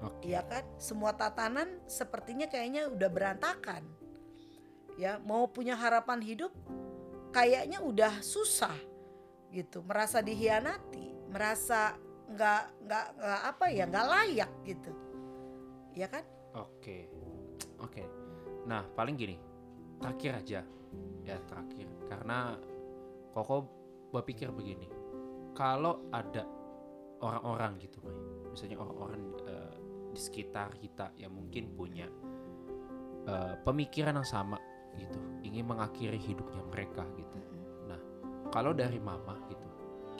Okay. 0.00 0.32
Ya 0.32 0.40
kan? 0.48 0.64
Semua 0.80 1.12
tatanan 1.12 1.76
sepertinya 1.84 2.48
kayaknya 2.48 2.88
udah 2.88 3.10
berantakan. 3.12 3.84
Ya, 4.96 5.20
mau 5.20 5.44
punya 5.52 5.76
harapan 5.76 6.24
hidup 6.24 6.56
kayaknya 7.36 7.84
udah 7.84 8.24
susah 8.24 8.72
gitu, 9.52 9.84
merasa 9.84 10.24
dihianati, 10.24 11.28
merasa 11.28 12.00
nggak 12.32 12.88
nggak 12.88 13.06
nggak 13.20 13.40
apa 13.44 13.66
ya, 13.68 13.84
nggak 13.84 14.06
layak 14.08 14.50
gitu. 14.64 14.92
Ya 15.92 16.08
kan? 16.08 16.24
Oke. 16.56 16.80
Okay. 16.80 17.02
Oke. 17.84 18.00
Okay. 18.00 18.06
Nah, 18.64 18.88
paling 18.96 19.20
gini. 19.20 19.36
Terakhir 20.00 20.32
aja. 20.32 20.60
Ya, 21.28 21.36
terakhir. 21.44 21.92
Karena 22.08 22.56
Koko 23.36 23.68
berpikir 24.16 24.48
begini. 24.48 24.88
Kalau 25.52 26.08
ada 26.08 26.59
orang-orang 27.20 27.78
gitu 27.80 28.00
misalnya 28.50 28.82
orang-orang 28.82 29.22
uh, 29.46 29.74
di 30.10 30.20
sekitar 30.20 30.74
kita 30.76 31.14
yang 31.16 31.30
mungkin 31.30 31.70
punya 31.72 32.10
uh, 33.30 33.54
pemikiran 33.62 34.18
yang 34.18 34.26
sama 34.26 34.58
gitu 34.98 35.18
ingin 35.46 35.70
mengakhiri 35.70 36.18
hidupnya 36.18 36.62
mereka 36.66 37.06
gitu. 37.14 37.38
Nah 37.86 38.00
kalau 38.50 38.74
dari 38.74 38.98
mama 38.98 39.38
gitu 39.46 39.66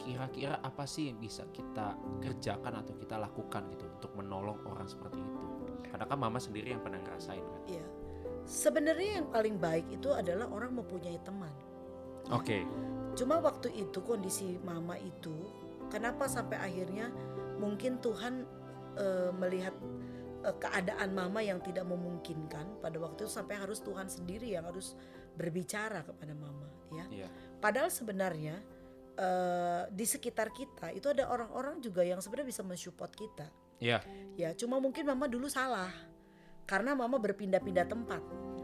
kira-kira 0.01 0.57
apa 0.65 0.87
sih 0.89 1.13
yang 1.13 1.21
bisa 1.21 1.45
kita 1.53 1.93
kerjakan 2.23 2.81
atau 2.81 2.97
kita 2.97 3.21
lakukan 3.21 3.69
gitu 3.75 3.85
untuk 3.85 4.11
menolong 4.17 4.57
orang 4.65 4.87
seperti 4.89 5.21
itu? 5.21 5.45
Karena 5.91 6.07
kan 6.07 6.17
mama 6.17 6.39
sendiri 6.41 6.73
yang 6.73 6.81
pernah 6.81 7.03
ngerasain 7.03 7.43
kan? 7.43 7.61
Iya. 7.69 7.85
Sebenarnya 8.47 9.21
yang 9.21 9.27
paling 9.29 9.61
baik 9.61 9.85
itu 9.93 10.09
adalah 10.09 10.49
orang 10.49 10.73
mempunyai 10.73 11.19
teman. 11.21 11.53
Oke. 12.31 12.63
Okay. 12.63 12.63
cuma 13.11 13.43
waktu 13.43 13.75
itu 13.75 13.99
kondisi 14.07 14.55
mama 14.63 14.95
itu 14.95 15.35
Kenapa 15.91 16.31
sampai 16.31 16.57
akhirnya 16.57 17.11
mungkin 17.59 17.99
Tuhan 17.99 18.47
uh, 18.95 19.31
melihat 19.35 19.75
uh, 20.47 20.55
keadaan 20.57 21.11
mama 21.11 21.43
yang 21.43 21.59
tidak 21.59 21.85
memungkinkan 21.85 22.79
pada 22.79 22.97
waktu 22.97 23.27
itu 23.27 23.31
sampai 23.31 23.59
harus 23.59 23.83
Tuhan 23.83 24.07
sendiri 24.07 24.55
yang 24.55 24.65
harus 24.65 24.95
berbicara 25.35 26.01
kepada 26.07 26.33
mama 26.33 26.67
ya. 26.91 27.05
Yeah. 27.11 27.31
Padahal 27.59 27.91
sebenarnya 27.91 28.59
uh, 29.19 29.83
di 29.91 30.05
sekitar 30.07 30.51
kita 30.51 30.91
itu 30.91 31.07
ada 31.11 31.27
orang-orang 31.27 31.79
juga 31.79 32.03
yang 32.03 32.19
sebenarnya 32.19 32.49
bisa 32.51 32.63
mensupport 32.63 33.11
kita. 33.11 33.47
Iya. 33.81 33.99
Ya, 34.37 34.53
cuma 34.53 34.77
mungkin 34.77 35.09
mama 35.09 35.25
dulu 35.25 35.49
salah 35.49 35.89
karena 36.69 36.93
mama 36.93 37.17
berpindah-pindah 37.17 37.85
tempat. 37.89 38.21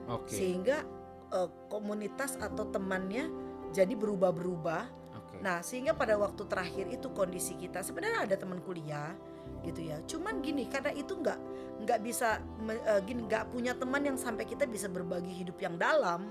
Okay. 0.07 0.35
Sehingga 0.39 0.85
uh, 1.33 1.49
komunitas 1.67 2.37
atau 2.37 2.69
temannya 2.69 3.27
jadi 3.75 3.97
berubah-berubah 3.97 5.06
Okay. 5.37 5.45
Nah, 5.45 5.61
sehingga 5.61 5.93
pada 5.93 6.17
waktu 6.17 6.43
terakhir 6.49 6.89
itu 6.89 7.13
kondisi 7.13 7.53
kita 7.53 7.85
sebenarnya 7.85 8.25
ada 8.25 8.35
teman 8.35 8.57
kuliah 8.65 9.13
gitu 9.61 9.85
ya. 9.85 10.01
Cuman 10.09 10.41
gini, 10.41 10.65
karena 10.65 10.91
itu 10.97 11.13
nggak 11.13 11.39
nggak 11.85 11.99
bisa 12.01 12.41
uh, 12.65 13.01
gini 13.05 13.29
nggak 13.29 13.53
punya 13.53 13.77
teman 13.77 14.01
yang 14.01 14.17
sampai 14.17 14.49
kita 14.49 14.65
bisa 14.65 14.89
berbagi 14.89 15.29
hidup 15.29 15.61
yang 15.61 15.77
dalam. 15.77 16.25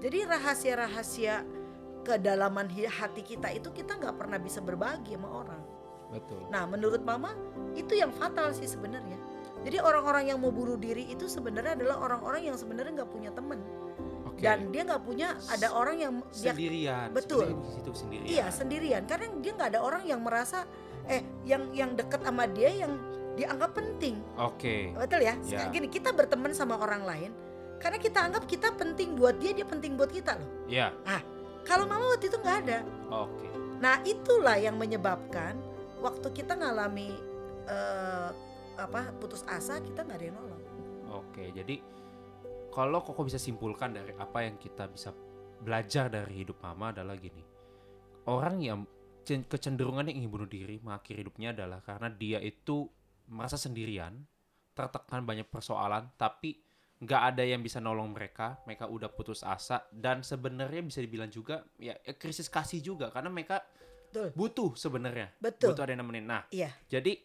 Jadi 0.00 0.24
rahasia-rahasia 0.26 1.44
kedalaman 2.00 2.66
hati 2.88 3.20
kita 3.20 3.52
itu 3.52 3.68
kita 3.70 4.00
nggak 4.00 4.16
pernah 4.16 4.40
bisa 4.40 4.64
berbagi 4.64 5.14
sama 5.14 5.28
orang. 5.28 5.62
Betul. 6.10 6.42
Nah, 6.50 6.66
menurut 6.66 7.04
mama 7.06 7.36
itu 7.78 7.94
yang 7.94 8.10
fatal 8.10 8.50
sih 8.50 8.66
sebenarnya. 8.66 9.20
Jadi 9.60 9.76
orang-orang 9.78 10.32
yang 10.32 10.40
mau 10.40 10.50
bunuh 10.50 10.80
diri 10.80 11.06
itu 11.12 11.28
sebenarnya 11.28 11.76
adalah 11.76 12.00
orang-orang 12.00 12.48
yang 12.48 12.56
sebenarnya 12.56 13.04
nggak 13.04 13.12
punya 13.12 13.30
teman 13.30 13.60
okay. 14.40 14.48
dan 14.48 14.58
dia 14.72 14.82
nggak 14.88 15.02
punya 15.04 15.28
ada 15.52 15.68
orang 15.76 15.96
yang 16.00 16.14
sendirian 16.32 17.12
dia, 17.12 17.14
betul 17.14 17.44
di 17.44 17.70
situ 17.76 17.90
sendirian 17.92 18.28
iya 18.32 18.46
sendirian 18.48 19.02
karena 19.04 19.26
dia 19.44 19.52
nggak 19.52 19.68
ada 19.76 19.80
orang 19.84 20.02
yang 20.08 20.20
merasa 20.24 20.64
eh 21.06 21.20
yang 21.44 21.68
yang 21.76 21.92
dekat 21.92 22.24
sama 22.24 22.48
dia 22.48 22.72
yang 22.72 22.96
dianggap 23.36 23.76
penting 23.76 24.16
oke 24.40 24.56
okay. 24.56 24.96
betul 24.96 25.20
ya 25.20 25.34
yeah. 25.44 25.68
gini 25.68 25.86
kita 25.92 26.10
berteman 26.16 26.56
sama 26.56 26.80
orang 26.80 27.04
lain 27.04 27.30
karena 27.80 27.96
kita 28.00 28.18
anggap 28.24 28.44
kita 28.48 28.72
penting 28.76 29.16
buat 29.16 29.36
dia 29.36 29.52
dia 29.52 29.68
penting 29.68 30.00
buat 30.00 30.08
kita 30.08 30.40
loh 30.40 30.48
iya 30.66 30.88
yeah. 31.04 31.20
ah 31.20 31.22
kalau 31.68 31.84
mama 31.84 32.16
waktu 32.16 32.32
itu 32.32 32.40
nggak 32.40 32.58
ada 32.66 32.78
oke 33.12 33.28
okay. 33.36 33.52
nah 33.78 34.00
itulah 34.08 34.56
yang 34.56 34.80
menyebabkan 34.80 35.54
waktu 36.00 36.32
kita 36.32 36.56
ngalami 36.56 37.12
eh, 37.68 38.28
apa 38.80 39.12
putus 39.20 39.44
asa 39.44 39.76
kita 39.84 40.08
nggak 40.08 40.16
ada 40.16 40.26
yang 40.32 40.36
nolong 40.40 40.60
Oke, 41.10 41.50
jadi 41.50 41.82
kalau 42.70 43.02
koko 43.02 43.26
bisa 43.26 43.36
simpulkan 43.36 43.92
dari 43.92 44.14
apa 44.14 44.46
yang 44.46 44.56
kita 44.56 44.86
bisa 44.86 45.10
belajar 45.60 46.08
dari 46.08 46.46
hidup 46.46 46.62
mama 46.64 46.94
adalah 46.94 47.18
gini. 47.18 47.42
Orang 48.30 48.62
yang 48.62 48.86
cen- 49.26 49.44
kecenderungannya 49.44 50.14
ingin 50.14 50.30
bunuh 50.30 50.48
diri, 50.48 50.80
mengakhiri 50.80 51.26
hidupnya 51.26 51.52
adalah 51.52 51.82
karena 51.84 52.08
dia 52.08 52.38
itu 52.40 52.88
merasa 53.30 53.60
sendirian, 53.60 54.16
tertekan 54.72 55.26
banyak 55.26 55.46
persoalan, 55.50 56.10
tapi 56.16 56.62
nggak 57.00 57.22
ada 57.34 57.42
yang 57.44 57.64
bisa 57.64 57.80
nolong 57.80 58.12
mereka, 58.12 58.60
mereka 58.68 58.84
udah 58.84 59.08
putus 59.08 59.40
asa 59.40 59.88
dan 59.88 60.20
sebenarnya 60.20 60.84
bisa 60.84 61.00
dibilang 61.00 61.32
juga 61.32 61.64
ya 61.80 61.96
ya 61.96 62.12
krisis 62.12 62.52
kasih 62.52 62.84
juga 62.84 63.08
karena 63.08 63.32
mereka 63.32 63.64
betul 64.12 64.28
butuh 64.36 64.70
sebenarnya, 64.76 65.32
butuh 65.40 65.72
ada 65.80 65.96
yang 65.96 66.04
nemenin. 66.04 66.26
Nah, 66.28 66.42
iya 66.52 66.68
jadi 66.92 67.16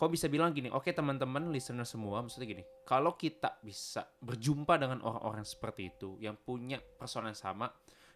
kau 0.00 0.08
bisa 0.08 0.32
bilang 0.32 0.56
gini, 0.56 0.72
oke 0.72 0.88
teman-teman 0.96 1.52
listener 1.52 1.84
semua, 1.84 2.24
maksudnya 2.24 2.48
gini, 2.48 2.64
kalau 2.88 3.20
kita 3.20 3.60
bisa 3.60 4.08
berjumpa 4.24 4.80
dengan 4.80 5.04
orang-orang 5.04 5.44
seperti 5.44 5.92
itu 5.92 6.16
yang 6.24 6.40
punya 6.40 6.80
persoalan 6.80 7.36
yang 7.36 7.42
sama, 7.44 7.68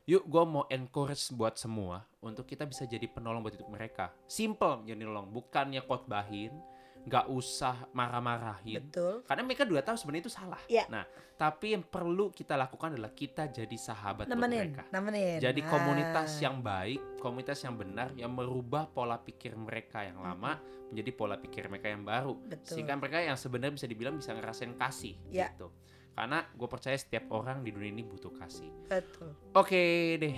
yuk 0.08 0.24
gue 0.24 0.44
mau 0.48 0.64
encourage 0.72 1.28
buat 1.36 1.60
semua 1.60 2.08
untuk 2.24 2.48
kita 2.48 2.64
bisa 2.64 2.88
jadi 2.88 3.04
penolong 3.04 3.44
buat 3.44 3.52
hidup 3.52 3.68
mereka. 3.68 4.16
Simple 4.24 4.88
jadi 4.88 5.04
nolong, 5.04 5.28
bukannya 5.28 5.84
khotbahin, 5.84 6.56
nggak 7.04 7.28
usah 7.28 7.84
marah-marahin. 7.92 8.80
betul 8.80 9.20
Karena 9.28 9.42
mereka 9.44 9.68
juga 9.68 9.84
tahu 9.84 9.96
sebenarnya 10.00 10.24
itu 10.24 10.32
salah. 10.32 10.60
Iya. 10.64 10.88
Nah, 10.88 11.04
tapi 11.36 11.76
yang 11.76 11.84
perlu 11.84 12.32
kita 12.32 12.56
lakukan 12.56 12.96
adalah 12.96 13.12
kita 13.12 13.52
jadi 13.52 13.76
sahabat 13.76 14.24
buat 14.24 14.32
nemenin 14.32 14.72
mereka. 14.72 14.82
nemenin 14.88 15.36
Jadi 15.36 15.60
Nah, 15.60 15.68
komunitas 15.68 16.30
yang 16.40 16.64
baik, 16.64 17.20
komunitas 17.20 17.60
yang 17.60 17.76
benar, 17.76 18.08
yang 18.16 18.32
merubah 18.32 18.88
pola 18.88 19.20
pikir 19.20 19.52
mereka 19.52 20.00
yang 20.00 20.24
lama 20.24 20.56
menjadi 20.88 21.10
pola 21.12 21.36
pikir 21.36 21.68
mereka 21.68 21.92
yang 21.92 22.02
baru. 22.02 22.40
betul 22.40 22.72
Sehingga 22.72 22.96
mereka 22.96 23.20
yang 23.20 23.36
sebenarnya 23.36 23.74
bisa 23.76 23.86
dibilang 23.86 24.16
bisa 24.16 24.32
ngerasain 24.32 24.72
kasih 24.74 25.14
Ya. 25.28 25.52
gitu. 25.52 25.68
Karena 26.14 26.46
gue 26.46 26.68
percaya 26.70 26.94
setiap 26.94 27.28
orang 27.34 27.60
di 27.60 27.74
dunia 27.74 27.90
ini 27.90 28.00
butuh 28.00 28.32
kasih. 28.32 28.70
betul 28.86 29.34
Oke 29.52 30.16
deh, 30.16 30.36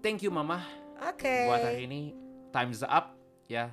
thank 0.00 0.22
you 0.22 0.30
mama 0.30 0.64
oke 0.96 1.34
buat 1.44 1.60
hari 1.60 1.84
ini. 1.84 2.14
Time's 2.54 2.80
up 2.80 3.12
ya. 3.50 3.68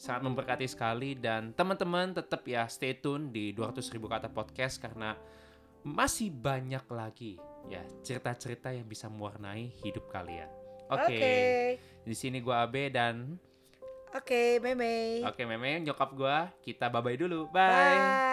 Sangat 0.00 0.24
memberkati 0.24 0.64
sekali 0.64 1.12
dan 1.12 1.52
teman-teman 1.52 2.16
tetap 2.16 2.40
ya 2.48 2.64
stay 2.72 2.96
tune 2.96 3.28
di 3.28 3.52
200 3.52 3.84
ribu 3.92 4.08
kata 4.08 4.32
podcast 4.32 4.80
karena 4.80 5.12
masih 5.84 6.32
banyak 6.32 6.84
lagi 6.88 7.36
ya 7.68 7.84
cerita-cerita 8.00 8.72
yang 8.72 8.88
bisa 8.88 9.12
mewarnai 9.12 9.68
hidup 9.84 10.08
kalian. 10.08 10.48
Oke. 10.88 11.04
oke 11.04 11.36
Di 12.08 12.14
sini 12.16 12.40
gua 12.40 12.64
Abe 12.64 12.88
dan 12.88 13.36
oke 14.16 14.58
meme 14.58 15.22
oke 15.22 15.42
Meme 15.44 15.84
nyokap 15.84 16.10
gua 16.16 16.48
kita 16.64 16.88
bye-bye 16.88 17.20
dulu. 17.20 17.46
bye 17.52 18.26